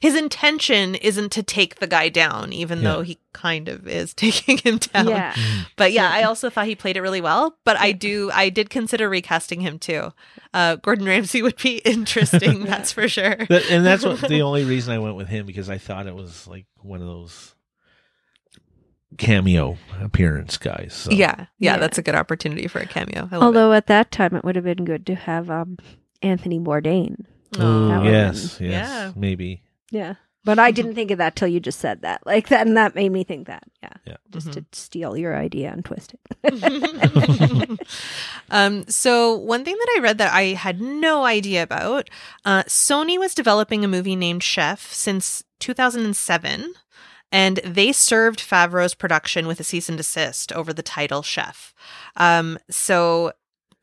his 0.00 0.14
intention 0.14 0.94
isn't 0.96 1.30
to 1.32 1.42
take 1.42 1.76
the 1.76 1.86
guy 1.86 2.08
down, 2.08 2.52
even 2.52 2.80
Yeah. 2.80 2.92
though 2.92 3.02
he 3.02 3.18
kind 3.32 3.68
of 3.68 3.86
is 3.88 4.14
taking 4.24 4.58
him 4.58 4.78
down. 4.78 5.08
yeah, 5.08 5.34
But 5.76 5.92
yeah, 5.92 6.08
Yeah. 6.10 6.14
I 6.14 6.22
also 6.24 6.50
thought 6.50 6.66
he 6.66 6.74
played 6.74 6.96
it 6.96 7.02
really 7.02 7.20
well. 7.20 7.56
But 7.64 7.78
I 7.78 7.92
do, 7.92 8.30
I 8.32 8.48
did 8.48 8.70
consider 8.70 9.08
recasting 9.08 9.60
him 9.60 9.78
too. 9.78 10.12
Uh, 10.54 10.76
Gordon 10.76 11.06
Ramsay 11.06 11.42
would 11.46 11.56
be 11.62 11.78
interesting, 11.78 12.64
that's 12.66 12.92
for 12.92 13.08
sure. 13.08 13.36
That- 13.48 13.70
and 13.70 13.84
that's 13.84 14.04
what 14.04 14.20
the 14.20 14.42
only 14.42 14.64
reason 14.64 14.94
I 14.94 14.98
went 14.98 15.16
with 15.16 15.28
him 15.28 15.46
because 15.46 15.68
I 15.70 15.78
thought 15.78 16.06
it 16.06 16.14
was 16.14 16.46
like 16.46 16.66
one 16.82 17.00
of 17.00 17.06
those 17.06 17.54
cameo 19.18 19.76
appearance 20.00 20.58
guys. 20.58 20.92
So. 20.94 21.10
Yeah, 21.10 21.34
yeah, 21.36 21.46
Yeah. 21.74 21.76
that's 21.78 21.98
a 21.98 22.02
good 22.02 22.14
opportunity 22.14 22.66
for 22.68 22.80
a 22.80 22.86
cameo. 22.86 23.28
I 23.30 23.36
love 23.36 23.42
Although 23.42 23.72
at 23.72 23.86
that 23.86 24.10
time 24.10 24.34
it 24.34 24.44
would 24.44 24.56
have 24.56 24.64
been 24.64 24.84
good 24.84 25.06
to 25.06 25.14
have 25.14 25.48
um 25.50 25.78
Anthony 26.22 26.58
Bourdain. 26.58 27.20
it. 27.52 27.58
Ooh, 27.60 27.88
That 27.88 27.94
Aw. 27.94 27.98
would've 27.98 28.12
yes, 28.12 28.58
been- 28.58 28.70
yes, 28.70 28.88
Yeah. 28.88 29.12
maybe. 29.14 29.62
Yeah. 29.96 30.14
But 30.44 30.58
I 30.60 30.70
didn't 30.70 30.94
think 30.98 31.10
of 31.10 31.18
that 31.18 31.34
till 31.36 31.48
you 31.48 31.58
just 31.58 31.80
said 31.80 32.02
that. 32.02 32.24
Like 32.24 32.48
that 32.48 32.66
and 32.66 32.76
that 32.76 32.94
made 32.94 33.10
me 33.10 33.24
think 33.24 33.46
that. 33.48 33.64
Yeah. 33.82 33.92
Yeah. 34.04 34.16
Just 34.30 34.48
Mhm. 34.48 34.52
to 34.52 34.64
steal 34.72 35.16
your 35.16 35.36
idea 35.36 35.72
and 35.72 35.84
twist 35.84 36.14
it. 36.44 37.80
um, 38.50 38.84
so 38.88 39.34
one 39.34 39.64
thing 39.64 39.76
that 39.76 39.94
I 39.96 40.00
read 40.02 40.18
that 40.18 40.32
I 40.32 40.42
had 40.54 40.80
no 40.80 41.24
idea 41.24 41.62
about, 41.62 42.08
uh, 42.44 42.62
Sony 42.64 43.18
was 43.18 43.34
developing 43.34 43.84
a 43.84 43.88
movie 43.88 44.16
named 44.16 44.42
Chef 44.42 44.92
since 44.92 45.42
2007, 45.60 46.74
and 47.32 47.56
they 47.64 47.90
served 47.92 48.38
Favreau's 48.40 48.94
production 48.94 49.46
with 49.46 49.58
a 49.60 49.64
cease 49.64 49.88
and 49.88 49.98
desist 49.98 50.52
over 50.52 50.72
the 50.72 50.82
title 50.82 51.22
Chef. 51.22 51.74
Um, 52.16 52.58
so 52.70 53.32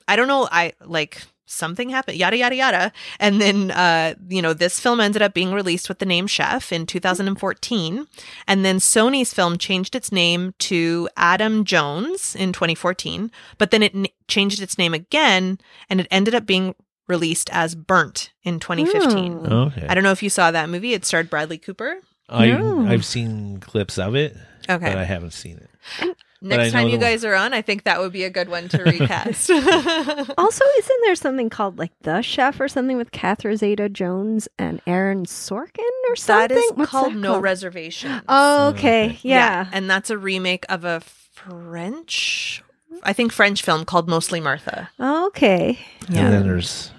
I 0.07 0.15
don't 0.15 0.27
know, 0.27 0.47
I 0.51 0.73
like 0.85 1.23
something 1.45 1.89
happened, 1.89 2.17
yada 2.17 2.37
yada 2.37 2.55
yada, 2.55 2.91
and 3.19 3.39
then 3.41 3.71
uh, 3.71 4.13
you 4.29 4.41
know 4.41 4.53
this 4.53 4.79
film 4.79 4.99
ended 4.99 5.21
up 5.21 5.33
being 5.33 5.53
released 5.53 5.89
with 5.89 5.99
the 5.99 6.05
name 6.05 6.27
Chef 6.27 6.71
in 6.71 6.85
2014, 6.85 8.07
and 8.47 8.65
then 8.65 8.77
Sony's 8.77 9.33
film 9.33 9.57
changed 9.57 9.95
its 9.95 10.11
name 10.11 10.53
to 10.59 11.09
Adam 11.17 11.65
Jones 11.65 12.35
in 12.35 12.53
2014, 12.53 13.31
but 13.57 13.71
then 13.71 13.83
it 13.83 13.93
n- 13.95 14.07
changed 14.27 14.61
its 14.61 14.77
name 14.77 14.93
again, 14.93 15.57
and 15.89 15.99
it 15.99 16.07
ended 16.11 16.35
up 16.35 16.45
being 16.45 16.75
released 17.07 17.49
as 17.51 17.75
Burnt 17.75 18.31
in 18.43 18.59
2015. 18.59 19.47
Oh. 19.51 19.63
Okay. 19.65 19.85
I 19.87 19.93
don't 19.93 20.03
know 20.05 20.11
if 20.11 20.23
you 20.23 20.29
saw 20.29 20.51
that 20.51 20.69
movie. 20.69 20.93
It 20.93 21.03
starred 21.05 21.29
Bradley 21.29 21.57
Cooper. 21.57 21.97
I 22.29 22.47
No. 22.51 22.87
I've 22.87 23.03
seen 23.05 23.59
clips 23.59 23.99
of 23.99 24.15
it, 24.15 24.35
Okay. 24.69 24.85
but 24.85 24.97
I 24.97 25.03
haven't 25.03 25.31
seen 25.33 25.57
it. 25.99 26.15
But 26.43 26.59
I 26.59 26.63
Next 26.63 26.73
time 26.73 26.89
you 26.89 26.97
guys 26.97 27.23
are 27.23 27.33
on, 27.35 27.53
I 27.53 27.61
think 27.61 27.83
that 27.85 27.99
would 27.99 28.11
be 28.11 28.23
a 28.23 28.29
good 28.29 28.49
one 28.49 28.67
to 28.69 28.83
recast. 28.83 29.49
also, 30.37 30.65
isn't 30.77 31.01
there 31.03 31.15
something 31.15 31.49
called 31.49 31.79
like 31.79 31.91
The 32.01 32.21
Chef 32.21 32.59
or 32.59 32.67
something 32.67 32.97
with 32.97 33.11
Catherine 33.11 33.57
Zeta 33.57 33.89
Jones 33.89 34.47
and 34.59 34.81
Aaron 34.85 35.25
Sorkin 35.25 35.79
or 36.09 36.15
something? 36.15 36.55
that 36.55 36.63
is 36.63 36.71
What's 36.73 36.91
called 36.91 37.13
that 37.13 37.19
No 37.19 37.39
Reservation. 37.39 38.21
Oh, 38.27 38.67
okay. 38.69 39.05
Okay. 39.05 39.19
Yeah. 39.23 39.67
and 39.71 39.89
that's 39.89 40.09
a 40.09 40.17
remake 40.17 40.65
of 40.69 40.83
a 40.85 41.01
French, 41.31 42.63
I 43.03 43.13
think 43.13 43.31
French 43.31 43.61
film 43.63 43.85
called 43.85 44.07
Mostly 44.07 44.39
Martha. 44.39 44.89
Okay. 44.99 45.79
Yeah. 46.09 46.25
And 46.25 46.33
then 46.33 46.43
there's 46.43 46.91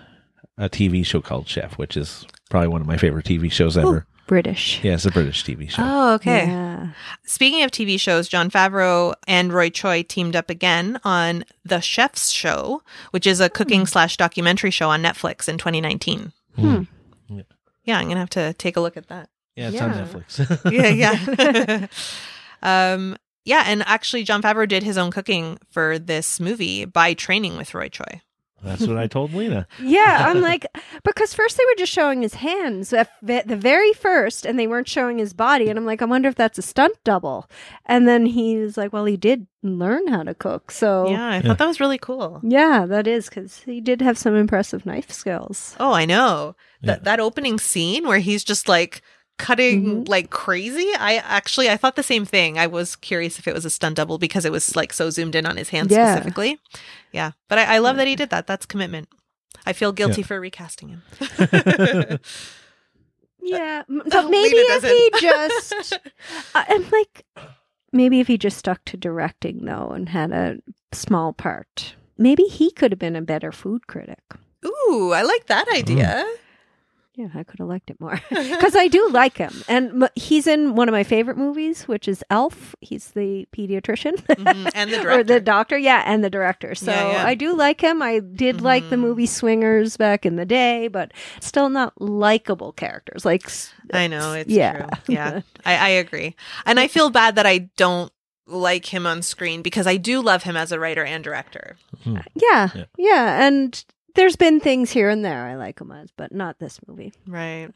a 0.59 0.69
TV 0.69 1.05
show 1.05 1.21
called 1.21 1.49
Chef, 1.49 1.79
which 1.79 1.97
is 1.97 2.27
probably 2.51 2.69
one 2.69 2.81
of 2.81 2.87
my 2.87 2.97
favorite 2.97 3.27
TV 3.27 3.51
shows 3.51 3.77
ever. 3.77 4.07
British. 4.27 4.81
Yeah, 4.83 4.95
it's 4.95 5.05
a 5.07 5.11
British 5.11 5.45
TV 5.45 5.69
show. 5.71 5.83
Oh, 5.85 6.15
okay. 6.15 6.47
Yeah. 6.47 6.89
Speaking 7.25 7.63
of 7.63 7.71
TV 7.71 7.99
shows, 8.01 8.29
Jon 8.29 8.51
Favreau 8.51 9.15
and 9.27 9.53
Roy 9.53 9.71
Choi 9.71 10.03
teamed 10.03 10.35
up 10.37 10.51
again 10.51 10.99
on 11.05 11.45
The 11.65 11.81
Chef's 11.81 12.31
Show, 12.31 12.83
which 13.11 13.27
is 13.27 13.41
a 13.41 13.49
cooking 13.51 13.87
slash 13.87 14.17
documentary 14.17 14.71
show 14.71 14.89
on 14.91 15.03
Netflix 15.03 15.49
in 15.49 15.59
2019. 15.59 16.33
Hmm. 16.57 16.83
Yeah, 17.87 17.99
I'm 17.99 18.09
gonna 18.09 18.21
have 18.21 18.31
to 18.31 18.55
take 18.55 18.77
a 18.79 18.81
look 18.81 18.97
at 18.97 19.09
that. 19.09 19.29
Yeah, 19.57 19.69
it's 19.69 19.81
on 19.83 19.91
Yeah. 19.91 20.07
Netflix. 20.07 20.73
Yeah, 20.73 21.89
yeah. 22.63 22.93
um, 22.95 23.17
yeah, 23.45 23.65
and 23.67 23.83
actually, 23.87 24.25
Jon 24.25 24.41
Favreau 24.41 24.67
did 24.67 24.83
his 24.83 24.97
own 24.97 25.11
cooking 25.11 25.59
for 25.71 25.99
this 25.99 26.41
movie 26.41 26.87
by 26.87 27.13
training 27.13 27.59
with 27.59 27.75
Roy 27.75 27.89
Choi. 27.91 28.23
That's 28.65 28.87
what 28.87 28.97
I 28.97 29.07
told 29.07 29.33
Lena. 29.35 29.67
Yeah, 29.81 30.27
I'm 30.29 30.41
like, 30.41 30.67
because 31.05 31.35
first 31.35 31.57
they 31.57 31.65
were 31.65 31.75
just 31.77 31.93
showing 31.93 32.23
his 32.23 32.35
hands 32.35 32.93
at 32.93 33.11
the 33.23 33.57
very 33.57 33.93
first, 33.93 34.45
and 34.47 34.59
they 34.59 34.67
weren't 34.67 34.89
showing 34.89 35.19
his 35.19 35.33
body. 35.33 35.69
And 35.69 35.79
I'm 35.79 35.85
like, 35.87 36.03
I 36.03 36.07
wonder 36.07 36.29
if 36.29 36.35
that's 36.35 36.59
a 36.59 36.63
stunt 36.63 36.95
double. 37.05 37.49
And 37.87 38.09
then 38.09 38.27
he 38.27 38.57
was 38.57 38.77
like, 38.77 38.93
well, 38.93 39.05
he 39.05 39.17
did 39.17 39.47
learn 39.63 40.07
how 40.09 40.23
to 40.23 40.35
cook. 40.35 40.71
So, 40.71 41.09
Yeah, 41.11 41.27
I 41.27 41.37
Yeah. 41.37 41.43
thought 41.43 41.59
that 41.59 41.67
was 41.69 41.81
really 41.81 41.99
cool. 41.99 42.41
yeah, 42.43 42.87
that 42.87 43.07
is 43.07 43.29
because 43.29 43.61
he 43.65 43.81
did 43.81 44.01
have 44.03 44.17
some 44.19 44.35
impressive 44.35 44.85
knife 44.87 45.11
skills. 45.13 45.77
Oh, 45.79 45.93
I 45.93 46.05
know. 46.05 46.57
Yeah. 46.81 46.93
That 46.93 47.05
that 47.05 47.21
opening 47.21 47.59
scene 47.59 48.07
where 48.07 48.19
he's 48.19 48.45
just 48.45 48.69
like 48.69 49.01
cutting 49.39 50.05
Mhm. 50.05 50.09
like 50.09 50.31
crazy. 50.31 50.89
I 50.99 51.17
actually 51.25 51.69
I 51.71 51.77
thought 51.77 51.97
the 51.97 52.03
same 52.03 52.25
thing. 52.25 52.59
I 52.59 52.67
was 52.67 52.97
curious 52.97 53.39
if 53.39 53.49
it 53.49 53.55
was 53.55 53.65
a 53.65 53.71
stunt 53.71 53.97
double 53.97 54.19
because 54.19 54.45
it 54.45 54.53
was 54.53 54.77
like 54.77 54.93
so 54.93 55.11
zoomed 55.11 55.35
in 55.35 55.45
on 55.47 55.57
his 55.57 55.71
hands 55.71 55.91
Yeah. 55.93 56.15
specifically. 56.15 56.59
Yeah. 57.13 57.33
But 57.49 57.59
I, 57.59 57.77
I 57.77 57.79
love 57.79 57.97
that 57.97 58.07
he 58.07 58.17
did 58.17 58.31
that. 58.31 58.47
That's 58.47 58.67
commitment. 58.67 59.09
I 59.67 59.73
feel 59.73 59.93
guilty 59.93 60.21
Yeah. 60.21 60.27
for 60.27 60.41
recasting 60.41 60.89
him. 60.89 61.03
Yeah, 63.47 63.83
but 63.89 64.31
maybe 64.31 64.55
Lena 64.57 64.75
if 64.77 64.83
he 64.85 65.11
doesn't. 65.21 65.79
just, 65.79 65.99
I- 66.55 66.65
I'm 66.69 66.89
like, 66.91 67.27
maybe 67.93 68.21
if 68.21 68.27
he 68.27 68.39
just 68.39 68.57
stuck 68.57 68.83
to 68.87 68.97
directing 68.97 69.67
though 69.67 69.91
and 69.91 70.09
had 70.09 70.33
a 70.33 70.57
small 70.93 71.35
part, 71.35 71.95
maybe 72.17 72.45
he 72.45 72.71
could 72.71 72.91
have 72.91 72.99
been 72.99 73.17
a 73.17 73.21
better 73.23 73.53
food 73.53 73.87
critic. 73.87 74.23
Ooh, 74.65 75.13
I 75.15 75.21
like 75.23 75.47
that 75.49 75.69
idea. 75.75 76.25
Yeah, 77.17 77.29
I 77.33 77.45
could 77.45 77.61
have 77.61 77.69
liked 77.69 77.91
it 77.91 78.01
more 78.01 78.21
because 78.29 78.75
I 78.75 78.89
do 78.89 79.09
like 79.11 79.37
him, 79.39 79.63
and 79.69 80.03
m- 80.03 80.09
he's 80.17 80.49
in 80.49 80.75
one 80.75 80.89
of 80.89 80.93
my 80.93 81.05
favorite 81.05 81.37
movies, 81.37 81.87
which 81.87 82.09
is 82.09 82.25
Elf. 82.29 82.75
He's 82.81 83.13
the 83.13 83.47
pediatrician 83.57 84.15
Mhm, 84.37 84.71
And 84.75 84.91
the 84.93 84.97
or 84.99 85.03
director. 85.03 85.23
the 85.25 85.41
doctor, 85.41 85.79
yeah, 85.79 86.03
and 86.07 86.25
the 86.25 86.31
director. 86.31 86.75
So 86.75 86.91
Yeah, 86.91 87.13
yeah. 87.13 87.25
I 87.27 87.35
do 87.37 87.55
like 87.55 87.81
him. 87.81 88.03
I 88.03 88.19
did 88.19 88.61
like 88.61 88.91
the 88.91 88.97
Mhm. 88.97 89.01
movie 89.01 89.27
Swingers 89.27 89.97
back 89.97 90.27
in 90.27 90.35
the 90.35 90.45
day, 90.45 90.89
but 90.89 91.13
still 91.41 91.69
not 91.69 91.93
likable 92.01 92.73
characters. 92.73 93.25
Like, 93.25 93.49
I 93.93 94.09
know 94.09 94.33
it's 94.33 94.51
Yeah. 94.51 94.73
true. 94.73 94.89
Yeah, 95.15 95.41
I, 95.65 95.77
I 95.77 95.89
agree, 95.91 96.35
and 96.67 96.81
I 96.81 96.89
feel 96.89 97.11
bad 97.11 97.37
that 97.37 97.47
I 97.47 97.71
don't 97.77 98.11
like 98.49 98.87
him 98.93 99.07
on 99.07 99.23
screen 99.23 99.63
because 99.63 99.87
I 99.87 99.97
do 99.97 100.21
love 100.21 100.43
him 100.43 100.57
as 100.57 100.73
a 100.73 100.81
writer 100.81 101.05
and 101.05 101.23
director. 101.23 101.77
yeah, 102.05 102.23
Yeah. 102.75 102.85
yeah, 102.99 103.47
and 103.47 103.85
there's 104.15 104.37
been 104.37 104.61
things 104.61 104.91
here 104.91 105.09
and 105.09 105.25
there 105.25 105.47
I 105.47 105.55
like 105.57 105.81
him 105.81 105.91
as, 105.93 106.11
but 106.17 106.33
not 106.33 106.59
this 106.59 106.79
movie. 106.87 107.13
Right. 107.27 107.69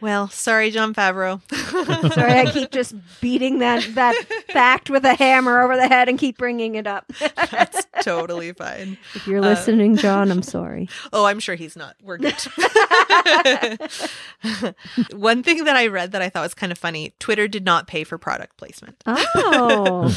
Well, 0.00 0.28
sorry, 0.28 0.70
Jon 0.70 0.94
Favreau. 0.94 1.42
Sorry, 2.14 2.32
I 2.32 2.50
keep 2.50 2.70
just 2.70 2.94
beating 3.20 3.58
that 3.58 3.86
that 3.96 4.14
fact 4.48 4.88
with 4.88 5.04
a 5.04 5.12
hammer 5.14 5.60
over 5.60 5.76
the 5.76 5.86
head 5.88 6.08
and 6.08 6.18
keep 6.18 6.38
bringing 6.38 6.76
it 6.76 6.86
up. 6.86 7.12
That's 7.50 7.84
totally 8.02 8.54
fine. 8.54 8.96
if 9.14 9.26
you're 9.26 9.40
Uh, 9.40 9.48
listening, 9.50 9.96
John, 9.96 10.30
I'm 10.30 10.40
sorry. 10.42 10.88
Oh, 11.12 11.26
I'm 11.26 11.38
sure 11.38 11.54
he's 11.54 11.76
not. 11.76 11.96
We're 12.02 12.16
good. 12.16 12.32
One 15.12 15.42
thing 15.42 15.64
that 15.64 15.76
I 15.76 15.86
read 15.88 16.12
that 16.12 16.22
I 16.22 16.30
thought 16.30 16.44
was 16.44 16.54
kind 16.54 16.72
of 16.72 16.78
funny 16.78 17.12
Twitter 17.18 17.46
did 17.46 17.64
not 17.66 17.86
pay 17.86 18.04
for 18.04 18.16
product 18.18 18.56
placement. 18.56 19.02
Oh, 19.06 20.16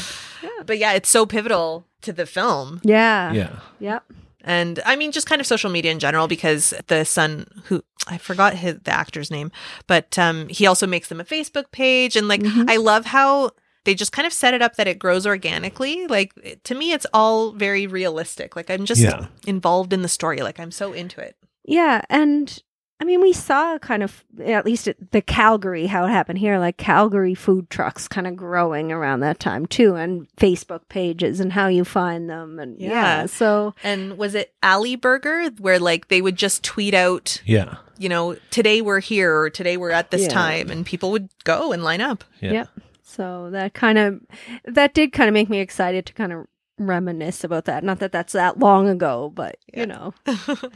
But 0.64 0.78
yeah, 0.78 0.92
it's 0.92 1.08
so 1.10 1.26
pivotal 1.26 1.86
to 2.02 2.12
the 2.12 2.24
film. 2.26 2.80
yeah, 2.84 3.32
yeah. 3.32 3.58
yep. 3.80 4.04
And 4.44 4.80
I 4.84 4.94
mean, 4.96 5.10
just 5.10 5.26
kind 5.26 5.40
of 5.40 5.46
social 5.46 5.70
media 5.70 5.90
in 5.90 5.98
general, 5.98 6.28
because 6.28 6.74
the 6.86 7.04
son 7.04 7.46
who 7.64 7.82
I 8.06 8.18
forgot 8.18 8.54
his, 8.54 8.76
the 8.84 8.90
actor's 8.92 9.30
name, 9.30 9.50
but 9.86 10.18
um, 10.18 10.48
he 10.48 10.66
also 10.66 10.86
makes 10.86 11.08
them 11.08 11.20
a 11.20 11.24
Facebook 11.24 11.70
page. 11.72 12.14
And 12.16 12.28
like, 12.28 12.42
Mhm. 12.42 12.68
I 12.70 12.76
love 12.76 13.06
how 13.06 13.50
they 13.84 13.94
just 13.94 14.12
kind 14.12 14.26
of 14.26 14.32
set 14.32 14.54
it 14.54 14.62
up 14.62 14.76
that 14.76 14.86
it 14.86 14.98
grows 14.98 15.26
organically. 15.26 16.06
Like, 16.06 16.60
to 16.64 16.74
me, 16.74 16.92
it's 16.92 17.06
all 17.14 17.52
very 17.52 17.86
realistic. 17.86 18.56
Like, 18.56 18.70
I'm 18.70 18.84
just 18.84 19.00
Yeah. 19.00 19.26
involved 19.46 19.92
in 19.92 20.02
the 20.02 20.08
story. 20.08 20.38
Like, 20.38 20.60
I'm 20.60 20.70
so 20.70 20.92
into 20.92 21.20
it. 21.20 21.36
Yeah, 21.64 22.02
and 22.10 22.62
I 23.00 23.04
mean, 23.04 23.20
we 23.20 23.32
saw 23.32 23.76
kind 23.78 24.02
of 24.04 24.24
at 24.44 24.64
least 24.64 24.86
at 24.88 25.10
the 25.10 25.20
Calgary 25.20 25.86
how 25.86 26.04
it 26.06 26.10
happened 26.10 26.38
here, 26.38 26.58
like 26.58 26.76
Calgary 26.76 27.34
food 27.34 27.68
trucks 27.68 28.06
kind 28.06 28.26
of 28.26 28.36
growing 28.36 28.92
around 28.92 29.20
that 29.20 29.40
time 29.40 29.66
too, 29.66 29.96
and 29.96 30.28
Facebook 30.36 30.88
pages 30.88 31.40
and 31.40 31.52
how 31.52 31.66
you 31.66 31.84
find 31.84 32.30
them, 32.30 32.58
and 32.60 32.78
yeah, 32.80 32.90
Yeah. 33.22 33.26
so 33.26 33.74
And 33.82 34.16
was 34.16 34.34
it 34.34 34.54
Alley 34.62 34.94
Burger 34.96 35.50
where 35.58 35.78
like 35.80 36.08
they 36.08 36.22
would 36.22 36.36
just 36.36 36.62
tweet 36.62 36.94
out, 36.94 37.42
Yeah. 37.44 37.76
you 37.98 38.08
know, 38.08 38.36
today 38.50 38.80
we're 38.80 39.00
here 39.00 39.36
or 39.38 39.50
today 39.50 39.76
we're 39.76 39.90
at 39.90 40.10
this 40.12 40.22
Yeah. 40.22 40.28
time, 40.28 40.70
and 40.70 40.86
people 40.86 41.10
would 41.10 41.28
go 41.42 41.72
and 41.72 41.82
line 41.82 42.00
up. 42.00 42.22
Yeah. 42.40 42.52
Yep. 42.52 42.68
so 43.02 43.50
that 43.50 43.74
kind 43.74 43.98
of 43.98 44.20
that 44.64 44.94
did 44.94 45.12
kind 45.12 45.28
of 45.28 45.34
make 45.34 45.50
me 45.50 45.58
excited 45.58 46.06
to 46.06 46.12
kind 46.12 46.32
of 46.32 46.46
reminisce 46.78 47.44
about 47.44 47.64
that. 47.66 47.84
Not 47.84 47.98
that 47.98 48.12
that's 48.12 48.32
that 48.32 48.58
long 48.60 48.88
ago, 48.88 49.30
but 49.34 49.56
Yeah. 49.72 49.80
you 49.80 49.86
know, 49.86 50.14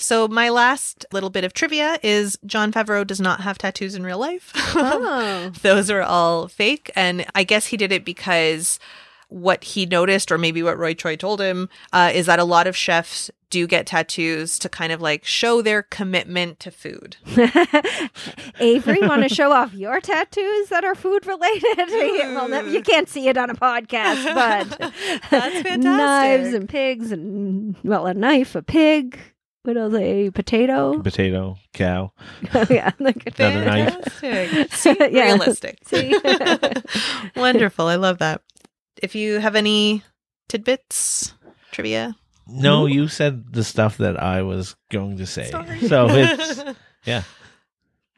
So 0.00 0.28
my 0.28 0.48
last 0.48 1.06
little 1.12 1.30
bit 1.30 1.44
of 1.44 1.52
trivia 1.52 1.98
is 2.02 2.38
Jon 2.46 2.72
Favreau 2.72 3.06
does 3.06 3.20
not 3.20 3.40
have 3.40 3.58
tattoos 3.58 3.94
in 3.94 4.02
real 4.02 4.18
life. 4.18 4.52
oh, 4.74 5.52
Those 5.62 5.90
are 5.90 6.02
all 6.02 6.48
fake, 6.48 6.90
and 6.96 7.26
I 7.34 7.44
guess 7.44 7.66
he 7.66 7.76
did 7.76 7.92
it 7.92 8.04
because 8.04 8.78
what 9.28 9.62
he 9.62 9.86
noticed, 9.86 10.32
or 10.32 10.38
maybe 10.38 10.62
what 10.62 10.76
Roy 10.78 10.92
Choi 10.92 11.16
told 11.16 11.40
him, 11.40 11.68
uh, 11.92 12.10
is 12.12 12.26
that 12.26 12.38
a 12.38 12.44
lot 12.44 12.66
of 12.66 12.76
chefs 12.76 13.30
do 13.48 13.66
get 13.66 13.86
tattoos 13.86 14.58
to 14.60 14.68
kind 14.68 14.92
of 14.92 15.00
like 15.00 15.24
show 15.24 15.60
their 15.60 15.82
commitment 15.82 16.60
to 16.60 16.70
food. 16.70 17.16
Avery, 18.60 19.00
want 19.00 19.22
to 19.22 19.28
show 19.28 19.52
off 19.52 19.74
your 19.74 20.00
tattoos 20.00 20.68
that 20.68 20.84
are 20.84 20.94
food 20.94 21.26
related? 21.26 21.62
well, 21.88 22.66
you 22.66 22.82
can't 22.82 23.08
see 23.08 23.28
it 23.28 23.36
on 23.36 23.50
a 23.50 23.54
podcast, 23.54 24.34
but 24.34 24.92
That's 25.30 25.62
fantastic. 25.62 25.80
Knives 25.82 26.54
and 26.54 26.68
pigs, 26.68 27.12
and 27.12 27.76
well, 27.82 28.06
a 28.06 28.14
knife, 28.14 28.54
a 28.54 28.62
pig. 28.62 29.18
What 29.62 29.76
else? 29.76 29.94
A 29.94 30.30
potato. 30.30 31.00
Potato, 31.02 31.56
cow. 31.74 32.12
Oh, 32.54 32.66
yeah, 32.70 32.92
like 32.98 33.26
a 33.26 33.42
Another 33.44 33.64
knife. 33.66 34.04
Fantastic. 34.14 34.72
See, 34.72 34.96
Yeah. 35.10 35.24
realistic. 35.24 35.78
See? 35.86 36.14
Wonderful. 37.36 37.86
I 37.86 37.96
love 37.96 38.18
that. 38.18 38.42
If 39.02 39.14
you 39.14 39.38
have 39.38 39.56
any 39.56 40.02
tidbits, 40.48 41.34
trivia. 41.72 42.16
No, 42.46 42.84
Ooh. 42.84 42.86
you 42.88 43.08
said 43.08 43.52
the 43.52 43.62
stuff 43.64 43.98
that 43.98 44.20
I 44.20 44.42
was 44.42 44.76
going 44.90 45.18
to 45.18 45.26
say. 45.26 45.50
Sorry. 45.50 45.80
So 45.80 46.06
it's 46.10 46.64
yeah. 47.04 47.22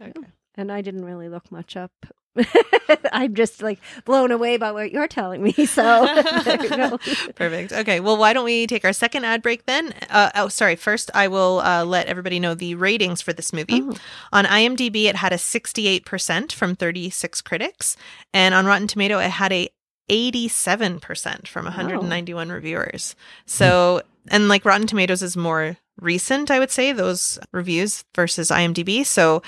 Okay. 0.00 0.12
and 0.54 0.72
I 0.72 0.80
didn't 0.80 1.04
really 1.04 1.28
look 1.28 1.50
much 1.52 1.76
up. 1.76 1.92
I'm 3.12 3.34
just 3.34 3.62
like 3.62 3.78
blown 4.04 4.30
away 4.30 4.56
by 4.56 4.72
what 4.72 4.90
you're 4.92 5.08
telling 5.08 5.42
me. 5.42 5.52
So 5.72 6.06
there 6.44 6.62
you 6.62 6.68
go. 6.68 6.98
Perfect. 7.34 7.72
Okay. 7.72 8.00
Well, 8.00 8.18
why 8.18 8.32
don't 8.32 8.44
we 8.44 8.66
take 8.66 8.84
our 8.84 8.92
second 8.92 9.24
ad 9.24 9.42
break 9.42 9.64
then? 9.64 9.94
Uh, 10.10 10.30
oh, 10.34 10.48
sorry. 10.48 10.76
First, 10.76 11.10
I 11.14 11.28
will 11.28 11.60
uh, 11.60 11.84
let 11.84 12.08
everybody 12.08 12.38
know 12.40 12.54
the 12.54 12.74
ratings 12.74 13.22
for 13.22 13.32
this 13.32 13.52
movie. 13.52 13.80
Oh. 13.82 13.94
On 14.32 14.44
IMDb, 14.44 15.04
it 15.04 15.16
had 15.16 15.32
a 15.32 15.36
68% 15.36 16.52
from 16.52 16.74
36 16.74 17.40
critics, 17.40 17.96
and 18.34 18.54
on 18.54 18.66
Rotten 18.66 18.86
Tomato, 18.86 19.18
it 19.18 19.30
had 19.30 19.52
a 19.52 19.70
87% 20.10 21.48
from 21.48 21.64
191 21.64 22.50
reviewers. 22.50 23.16
So, 23.46 24.02
and 24.28 24.48
like 24.48 24.64
Rotten 24.64 24.86
Tomatoes 24.86 25.22
is 25.22 25.36
more 25.36 25.78
recent, 26.00 26.50
I 26.50 26.58
would 26.58 26.70
say, 26.70 26.92
those 26.92 27.38
reviews 27.52 28.04
versus 28.14 28.50
IMDb. 28.50 29.06
So, 29.06 29.42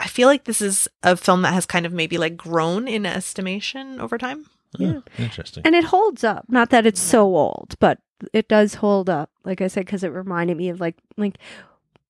I 0.00 0.08
feel 0.08 0.26
like 0.28 0.44
this 0.44 0.60
is 0.62 0.88
a 1.02 1.16
film 1.16 1.42
that 1.42 1.52
has 1.54 1.66
kind 1.66 1.84
of 1.86 1.92
maybe 1.92 2.18
like 2.18 2.36
grown 2.36 2.88
in 2.88 3.04
estimation 3.06 4.00
over 4.00 4.18
time. 4.18 4.46
Yeah. 4.78 4.94
Oh, 4.96 5.02
interesting. 5.18 5.62
And 5.66 5.74
it 5.74 5.84
holds 5.84 6.24
up. 6.24 6.46
Not 6.48 6.70
that 6.70 6.86
it's 6.86 7.00
so 7.00 7.24
old, 7.36 7.74
but 7.80 7.98
it 8.32 8.48
does 8.48 8.74
hold 8.76 9.10
up. 9.10 9.30
Like 9.44 9.60
I 9.60 9.66
said, 9.68 9.84
because 9.86 10.02
it 10.04 10.08
reminded 10.08 10.56
me 10.56 10.68
of 10.70 10.80
like 10.80 10.96
like 11.16 11.36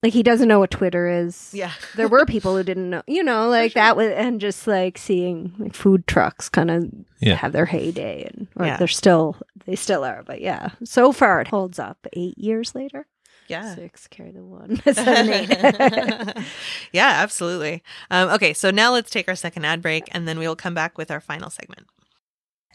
like 0.03 0.12
he 0.12 0.22
doesn't 0.22 0.48
know 0.48 0.59
what 0.61 0.70
Twitter 0.70 1.09
is. 1.09 1.50
Yeah. 1.53 1.72
there 1.96 2.09
were 2.09 2.24
people 2.26 2.57
who 2.57 2.62
didn't 2.62 2.88
know, 2.90 3.03
you 3.07 3.22
know, 3.22 3.48
like 3.48 3.74
that 3.74 3.96
was, 3.96 4.11
and 4.12 4.40
just 4.40 4.66
like 4.66 4.96
seeing 4.96 5.53
like 5.59 5.74
food 5.74 6.07
trucks 6.07 6.48
kind 6.48 6.70
of 6.70 6.90
Yeah. 7.20 7.35
have 7.35 7.53
their 7.53 7.66
heyday, 7.66 8.24
and 8.24 8.46
or 8.57 8.66
Yeah. 8.66 8.76
they're 8.76 8.88
still, 8.88 9.37
they 9.66 9.76
still 9.76 10.05
are, 10.05 10.22
but 10.22 10.40
yeah, 10.40 10.70
so 10.85 11.12
far 11.12 11.40
it 11.40 11.48
holds 11.48 11.79
up. 11.79 12.07
Eight 12.14 12.38
years 12.38 12.74
later, 12.74 13.07
Yeah. 13.51 13.75
six 13.75 14.07
carry 14.07 14.31
the 14.31 14.43
one, 14.43 14.77
seven, 14.93 15.29
eight. 15.29 16.45
yeah, 16.93 17.15
absolutely. 17.17 17.83
Um, 18.11 18.29
okay, 18.31 18.55
so 18.55 18.71
now 18.71 18.93
let's 18.93 19.11
take 19.11 19.29
our 19.29 19.35
second 19.35 19.65
ad 19.65 19.83
break 19.83 20.05
and 20.13 20.27
then 20.29 20.39
we 20.39 20.47
will 20.47 20.57
come 20.57 20.75
back 20.75 20.97
with 20.97 21.11
our 21.11 21.21
final 21.21 21.51
segment. 21.51 21.87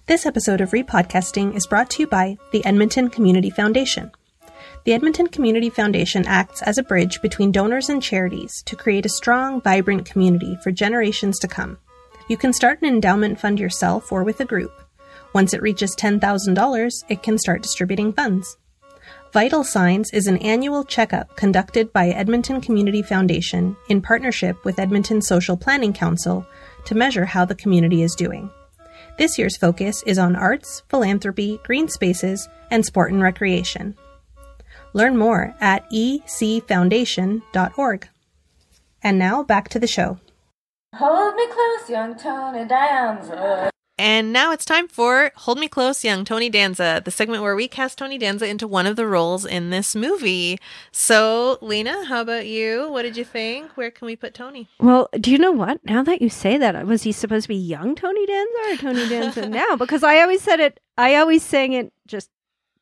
This 0.08 0.26
episode 0.26 0.62
of 0.62 0.72
Repodcasting 0.72 1.56
is 1.56 1.66
brought 1.66 1.90
to 1.92 2.04
you 2.04 2.08
by 2.08 2.38
the 2.52 2.64
Edmonton 2.66 3.10
Community 3.10 3.50
Foundation. 3.50 4.12
The 4.84 4.94
Edmonton 4.94 5.28
Community 5.28 5.72
Foundation 5.72 6.28
acts 6.28 6.62
as 6.62 6.78
a 6.78 6.84
bridge 6.84 7.22
between 7.24 7.52
donors 7.52 7.90
and 7.90 8.04
charities 8.04 8.62
to 8.68 8.76
create 8.76 9.06
a 9.06 9.10
strong, 9.10 9.62
vibrant 9.62 10.06
community 10.06 10.58
for 10.62 10.72
generations 10.72 11.40
to 11.40 11.48
come. 11.48 11.80
You 12.28 12.38
can 12.38 12.54
start 12.54 12.82
an 12.82 12.88
endowment 12.88 13.40
fund 13.40 13.60
yourself 13.60 14.12
or 14.12 14.24
with 14.24 14.40
a 14.42 14.46
group. 14.46 14.72
Once 15.34 15.54
it 15.54 15.62
reaches 15.62 15.96
$10,000, 15.96 17.04
it 17.10 17.24
can 17.24 17.38
start 17.38 17.64
distributing 17.64 18.14
funds. 18.14 18.58
Vital 19.36 19.64
Signs 19.66 20.10
is 20.14 20.28
an 20.28 20.38
annual 20.38 20.86
checkup 20.86 21.36
conducted 21.36 21.92
by 21.92 22.08
Edmonton 22.08 22.62
Community 22.62 23.02
Foundation 23.02 23.76
in 23.90 24.02
partnership 24.02 24.56
with 24.64 24.80
Edmonton 24.80 25.22
Social 25.22 25.58
Planning 25.58 25.92
Council 25.92 26.48
to 26.86 26.96
measure 26.96 27.26
how 27.26 27.44
the 27.44 27.54
community 27.54 28.02
is 28.02 28.16
doing. 28.16 28.50
This 29.18 29.38
year's 29.38 29.58
focus 29.58 30.02
is 30.06 30.18
on 30.18 30.38
arts, 30.38 30.84
philanthropy, 30.88 31.60
green 31.66 31.90
spaces, 31.90 32.48
and 32.72 32.86
sport 32.86 33.12
and 33.12 33.22
recreation. 33.22 33.98
Learn 34.94 35.18
more 35.18 35.54
at 35.60 35.84
ecfoundation.org. 35.92 38.08
And 39.04 39.20
now 39.20 39.44
back 39.44 39.68
to 39.68 39.80
the 39.80 39.86
show. 39.86 40.18
Hold 40.94 41.36
me 41.36 41.46
close, 41.48 41.90
young 41.90 42.18
Tony 42.18 42.64
Danza. 42.64 43.70
And 43.98 44.34
now 44.34 44.52
it's 44.52 44.66
time 44.66 44.90
for 44.90 45.32
Hold 45.36 45.58
Me 45.58 45.70
Close, 45.70 46.04
Young 46.04 46.26
Tony 46.26 46.50
Danza, 46.50 47.02
the 47.06 47.12
segment 47.12 47.44
where 47.44 47.56
we 47.56 47.70
cast 47.70 47.98
Tony 47.98 48.18
Danza 48.18 48.46
into 48.46 48.68
one 48.68 48.86
of 48.86 48.98
the 48.98 49.08
roles 49.08 49.46
in 49.46 49.70
this 49.70 49.96
movie. 49.96 50.60
So, 50.92 51.58
Lena, 51.62 52.04
how 52.06 52.20
about 52.20 52.46
you? 52.46 52.90
What 52.92 53.04
did 53.04 53.16
you 53.16 53.24
think? 53.24 53.72
Where 53.78 53.92
can 53.92 54.06
we 54.06 54.18
put 54.18 54.34
Tony? 54.34 54.68
Well, 54.80 55.08
do 55.20 55.32
you 55.32 55.38
know 55.38 55.54
what? 55.54 55.80
Now 55.86 56.04
that 56.04 56.22
you 56.22 56.30
say 56.30 56.58
that, 56.58 56.86
was 56.86 57.04
he 57.04 57.14
supposed 57.14 57.44
to 57.46 57.48
be 57.50 57.56
young 57.56 57.96
Tony 57.96 58.26
Danza 58.26 58.60
or 58.68 58.76
Tony 58.78 59.08
Danza 59.08 59.48
now? 59.50 59.78
Because 59.78 60.04
I 60.04 60.22
always 60.22 60.42
said 60.42 60.60
it, 60.60 60.82
I 60.98 61.16
always 61.16 61.42
sang 61.42 61.72
it 61.72 61.94
just 62.06 62.30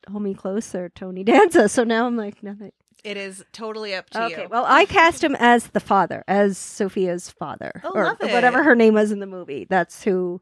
hold 0.09 0.23
me 0.23 0.33
closer, 0.33 0.89
Tony 0.89 1.23
Danza. 1.23 1.69
So 1.73 1.83
now 1.83 2.07
I'm 2.07 2.17
like, 2.17 2.41
nothing. 2.41 2.71
It 3.03 3.17
is 3.17 3.43
totally 3.51 3.93
up 3.93 4.09
to 4.11 4.23
Okay, 4.25 4.29
you. 4.29 4.37
Okay. 4.43 4.47
Well, 4.47 4.65
I 4.67 4.85
cast 4.85 5.23
him 5.23 5.35
as 5.37 5.67
the 5.67 5.79
father, 5.79 6.23
as 6.27 6.57
Sofia's 6.57 7.29
father, 7.29 7.81
Oh, 7.83 7.91
or 7.93 8.15
whatever 8.15 8.63
her 8.63 8.75
name 8.75 8.93
was 8.95 9.11
in 9.11 9.19
the 9.19 9.27
movie. 9.27 9.67
That's 9.69 10.03
who. 10.03 10.41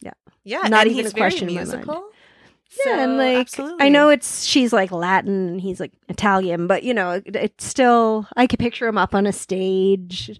Yeah, 0.00 0.12
Yeah. 0.44 0.62
not 0.68 0.86
even 0.86 1.06
a 1.06 1.10
question 1.10 1.48
very 1.48 1.60
in 1.62 1.68
my 1.68 1.74
mind. 1.74 1.86
musical. 1.86 2.08
Yeah, 2.84 3.00
and 3.04 3.16
like 3.16 3.38
absolutely. 3.38 3.86
I 3.86 3.88
know 3.88 4.08
it's 4.08 4.44
she's 4.44 4.72
like 4.72 4.90
Latin, 4.92 5.48
and 5.48 5.60
he's 5.60 5.80
like 5.80 5.92
Italian, 6.08 6.66
but 6.66 6.82
you 6.82 6.92
know, 6.92 7.12
it, 7.24 7.34
it's 7.36 7.64
still 7.64 8.26
I 8.36 8.46
could 8.46 8.58
picture 8.58 8.86
him 8.86 8.98
up 8.98 9.14
on 9.14 9.26
a 9.26 9.32
stage. 9.32 10.38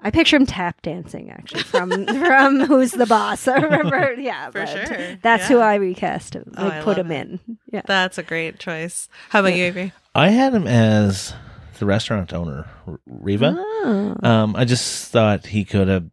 I 0.00 0.10
picture 0.10 0.36
him 0.36 0.44
tap 0.44 0.82
dancing 0.82 1.30
actually 1.30 1.62
from 1.62 1.90
from 2.06 2.60
Who's 2.60 2.92
the 2.92 3.06
Boss. 3.06 3.48
I 3.48 3.56
remember, 3.56 4.12
yeah, 4.18 4.50
For 4.50 4.66
sure. 4.66 5.16
That's 5.22 5.48
who 5.48 5.58
I 5.58 5.76
recast 5.76 6.34
him. 6.34 6.52
Oh, 6.58 6.64
Like 6.64 6.72
I 6.74 6.82
put 6.82 6.98
him 6.98 7.10
it. 7.10 7.20
in. 7.22 7.40
Yeah. 7.72 7.82
That's 7.86 8.18
a 8.18 8.22
great 8.22 8.58
choice. 8.58 9.08
How 9.30 9.40
about 9.40 9.54
you, 9.56 9.64
Avery? 9.64 9.92
I 10.14 10.28
had 10.28 10.52
him 10.54 10.66
as 10.66 11.32
the 11.78 11.86
restaurant 11.86 12.34
owner, 12.34 12.66
Riva. 13.06 13.54
Oh. 13.58 14.14
Um, 14.22 14.54
I 14.54 14.66
just 14.66 15.10
thought 15.10 15.46
he 15.46 15.64
could 15.64 15.88
have 15.88 16.04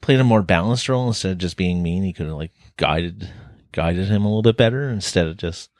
played 0.00 0.20
a 0.20 0.24
more 0.24 0.42
balanced 0.42 0.88
role 0.88 1.08
instead 1.08 1.32
of 1.32 1.38
just 1.38 1.56
being 1.56 1.82
mean. 1.82 2.02
He 2.02 2.12
could 2.12 2.26
have 2.26 2.36
like 2.36 2.52
guided 2.76 3.28
guided 3.72 4.08
him 4.08 4.24
a 4.24 4.28
little 4.28 4.42
bit 4.42 4.56
better 4.56 4.88
instead 4.88 5.26
of 5.26 5.36
just 5.36 5.70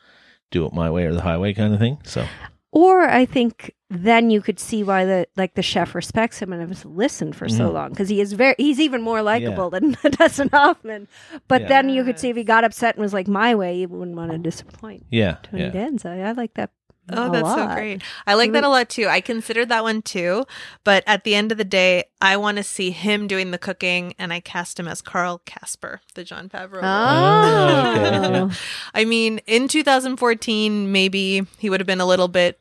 do 0.50 0.64
it 0.66 0.72
my 0.72 0.90
way 0.90 1.04
or 1.04 1.12
the 1.14 1.22
highway 1.22 1.54
kind 1.54 1.72
of 1.74 1.81
thing. 1.81 1.98
So 2.04 2.26
Or 2.70 3.02
I 3.09 3.24
think 3.24 3.74
then 3.90 4.28
you 4.31 4.42
could 4.42 4.61
see 4.61 4.83
why 4.85 5.04
the 5.07 5.26
like 5.37 5.54
the 5.54 5.62
chef 5.62 5.94
respects 5.94 6.38
him 6.40 6.52
and 6.52 6.68
has 6.68 6.85
listened 6.85 7.35
for 7.35 7.48
so 7.48 7.70
Mhm. 7.70 7.72
long 7.72 7.88
because 7.90 8.09
he 8.11 8.20
is 8.20 8.35
very 8.35 8.54
he's 8.59 8.78
even 8.81 9.00
more 9.00 9.22
likable 9.22 9.70
than 9.70 9.96
Dustin 10.11 10.50
Hoffman. 10.52 11.09
But 11.48 11.62
Yeah. 11.62 11.68
then 11.68 11.88
you 11.88 12.04
could 12.04 12.18
see 12.18 12.28
if 12.28 12.37
he 12.37 12.44
got 12.44 12.64
upset 12.64 12.94
and 12.96 13.02
was 13.02 13.14
like 13.14 13.28
my 13.28 13.54
way, 13.54 13.76
he 13.78 13.87
wouldn't 13.87 14.16
want 14.16 14.33
to 14.33 14.38
disappoint 14.38 15.07
yeah, 15.11 15.37
Tony 15.42 15.64
yeah. 15.64 15.70
Danza. 15.70 16.11
I 16.11 16.33
like 16.33 16.54
that. 16.54 16.70
Oh, 17.12 17.29
a 17.29 17.31
that's 17.31 17.49
so 17.49 17.75
great. 17.75 18.03
I 18.27 18.35
like 18.35 18.53
that 18.53 18.64
a 18.64 18.68
lot 18.68 18.88
too. 18.88 19.07
I 19.07 19.21
considered 19.21 19.68
that 19.68 19.83
one 19.83 20.03
too. 20.03 20.44
But 20.85 21.05
at 21.07 21.25
the 21.25 21.35
end 21.35 21.53
of 21.53 21.59
the 21.59 21.64
day, 21.64 22.05
I 22.21 22.37
want 22.37 22.57
to 22.57 22.62
see 22.62 22.90
him 22.90 23.27
doing 23.27 23.51
the 23.51 23.59
cooking, 23.59 24.14
and 24.18 24.33
I 24.33 24.40
cast 24.40 24.79
him 24.79 24.88
as 24.88 25.01
Carl 25.01 25.40
Casper, 25.44 26.01
the 26.14 26.25
Jon 26.25 26.49
Favreau. 26.49 26.81
Oh, 26.83 28.01
oh 28.03 28.44
okay. 28.44 28.55
I 28.94 29.05
mean, 29.05 29.38
in 29.47 29.68
2014, 29.68 30.92
maybe 30.92 31.47
he 31.59 31.71
would 31.71 31.81
have 31.81 31.87
been 31.87 32.01
a 32.01 32.07
little 32.07 32.29
bit 32.29 32.61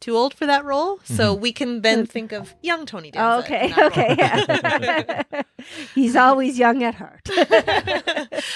too 0.00 0.16
old 0.16 0.34
for 0.34 0.46
that 0.46 0.64
role. 0.64 0.98
So 1.04 1.32
mm-hmm. 1.32 1.42
we 1.42 1.52
can 1.52 1.82
then 1.82 2.06
think 2.06 2.32
of 2.32 2.54
young 2.62 2.86
Tony 2.86 3.10
oh, 3.10 3.12
Danza. 3.12 3.36
Oh, 3.36 3.38
okay, 3.40 3.86
okay, 3.86 4.14
yeah. 4.18 5.42
he's 5.94 6.16
always 6.16 6.58
young 6.58 6.82
at 6.82 6.94
heart. 6.94 7.28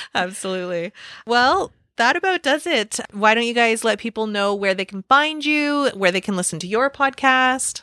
Absolutely. 0.14 0.92
Well, 1.26 1.72
that 1.96 2.16
about 2.16 2.42
does 2.42 2.66
it. 2.66 3.00
Why 3.12 3.34
don't 3.34 3.46
you 3.46 3.54
guys 3.54 3.84
let 3.84 3.98
people 3.98 4.26
know 4.26 4.54
where 4.54 4.74
they 4.74 4.84
can 4.84 5.02
find 5.02 5.44
you, 5.44 5.90
where 5.94 6.10
they 6.10 6.20
can 6.20 6.36
listen 6.36 6.58
to 6.60 6.66
your 6.66 6.90
podcast? 6.90 7.82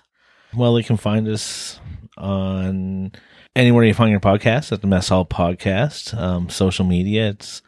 Well, 0.55 0.73
they 0.73 0.83
can 0.83 0.97
find 0.97 1.27
us 1.27 1.79
on 2.17 3.13
anywhere 3.55 3.83
you 3.83 3.93
find 3.93 4.11
your 4.11 4.19
podcast 4.19 4.71
at 4.71 4.81
the 4.81 4.87
Mess 4.87 5.09
Hall 5.09 5.25
Podcast. 5.25 6.17
Um, 6.17 6.49
social 6.49 6.85
media, 6.85 7.29
it's 7.29 7.61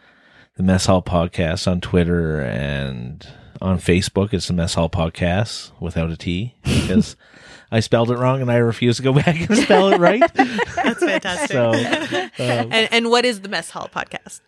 the 0.58 0.64
Mess 0.64 0.86
Hall 0.86 1.02
Podcast 1.02 1.70
on 1.70 1.82
Twitter 1.82 2.42
and 2.42 3.28
on 3.62 3.78
Facebook. 3.80 4.34
It's 4.34 4.48
the 4.48 4.54
Mess 4.54 4.74
Hall 4.74 4.90
Podcast 4.90 5.72
without 5.80 6.12
a 6.12 6.18
T 6.18 6.56
because 6.64 7.16
I 7.72 7.80
spelled 7.80 8.12
it 8.12 8.18
wrong 8.18 8.42
and 8.42 8.52
I 8.52 8.58
refuse 8.58 8.98
to 8.98 9.04
go 9.04 9.14
back 9.14 9.50
and 9.50 9.58
spell 9.58 9.94
it 9.94 10.00
right. 10.00 10.22
That's 10.36 11.00
fantastic. 11.00 11.52
so, 11.52 11.72
um, 11.74 12.30
and, 12.38 12.88
and 12.92 13.10
what 13.10 13.26
is 13.26 13.42
the 13.42 13.50
Mess 13.50 13.70
Hall 13.70 13.90
podcast? 13.94 14.42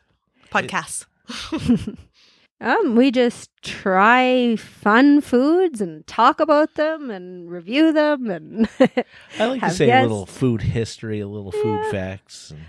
Podcast. 0.51 1.05
Um, 2.61 2.95
we 2.95 3.11
just 3.11 3.49
try 3.61 4.55
fun 4.55 5.19
foods 5.19 5.81
and 5.81 6.07
talk 6.07 6.39
about 6.39 6.75
them 6.75 7.11
and 7.11 7.51
review 7.51 7.91
them 7.91 8.29
and 8.29 8.69
I 9.37 9.45
like 9.47 9.59
to 9.59 9.65
have 9.67 9.73
say 9.75 9.83
a 9.85 9.87
guests. 9.87 10.03
little 10.03 10.25
food 10.25 10.61
history, 10.61 11.19
a 11.19 11.27
little 11.27 11.51
food 11.51 11.81
Yeah. 11.83 11.91
facts. 11.91 12.51
And, 12.51 12.61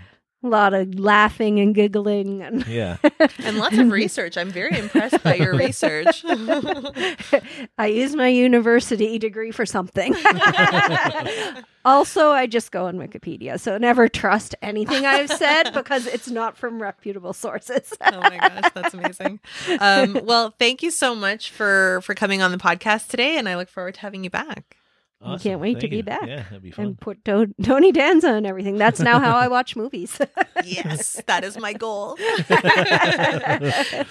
a 0.47 0.49
lot 0.49 0.73
of 0.73 0.97
laughing 0.97 1.59
and 1.59 1.75
giggling 1.75 2.41
and 2.41 2.65
yeah. 2.67 2.97
And 3.43 3.57
lots 3.57 3.77
of 3.77 3.91
research. 3.91 4.37
I'm 4.37 4.49
very 4.49 4.77
impressed 4.77 5.21
by 5.23 5.35
your 5.35 5.55
research. 5.55 6.23
I 7.77 7.87
use 7.87 8.15
my 8.15 8.27
university 8.27 9.19
degree 9.19 9.51
for 9.51 9.65
something. 9.65 10.15
also, 11.85 12.31
I 12.31 12.47
just 12.47 12.71
go 12.71 12.87
on 12.87 12.97
Wikipedia, 12.97 13.59
so 13.59 13.77
never 13.77 14.07
trust 14.07 14.55
anything 14.61 15.05
I've 15.05 15.29
said 15.29 15.73
because 15.73 16.07
it's 16.07 16.29
not 16.29 16.57
from 16.57 16.81
reputable 16.81 17.33
sources. 17.33 17.93
oh 18.01 18.19
my 18.19 18.37
gosh, 18.37 18.71
that's 18.73 18.93
amazing. 18.93 19.39
Um, 19.79 20.19
well, 20.23 20.53
thank 20.57 20.81
you 20.81 20.91
so 20.91 21.15
much 21.15 21.51
for 21.51 22.01
for 22.01 22.15
coming 22.15 22.41
on 22.41 22.51
the 22.51 22.57
podcast 22.57 23.07
today, 23.09 23.37
and 23.37 23.47
I 23.47 23.55
look 23.55 23.69
forward 23.69 23.95
to 23.95 24.01
having 24.01 24.23
you 24.23 24.29
back. 24.29 24.77
I 25.21 25.37
can't 25.37 25.59
wait 25.59 25.79
to 25.79 25.87
be 25.87 25.97
you. 25.97 26.03
back. 26.03 26.25
Yeah, 26.27 26.43
that'd 26.43 26.61
be 26.61 26.71
fun. 26.71 26.85
and 26.85 26.99
put 26.99 27.25
to- 27.25 27.53
Tony 27.63 27.91
Danza 27.91 28.33
and 28.33 28.45
everything. 28.45 28.77
That's 28.77 28.99
now 28.99 29.19
how 29.19 29.35
I 29.35 29.47
watch 29.47 29.75
movies. 29.75 30.19
Yes, 30.65 31.21
that 31.27 31.43
is 31.43 31.57
my 31.57 31.73
goal. 31.73 32.15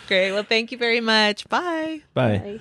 Great. 0.08 0.32
Well, 0.32 0.42
thank 0.44 0.70
you 0.72 0.78
very 0.78 1.00
much. 1.00 1.48
Bye. 1.48 2.02
Bye. 2.14 2.38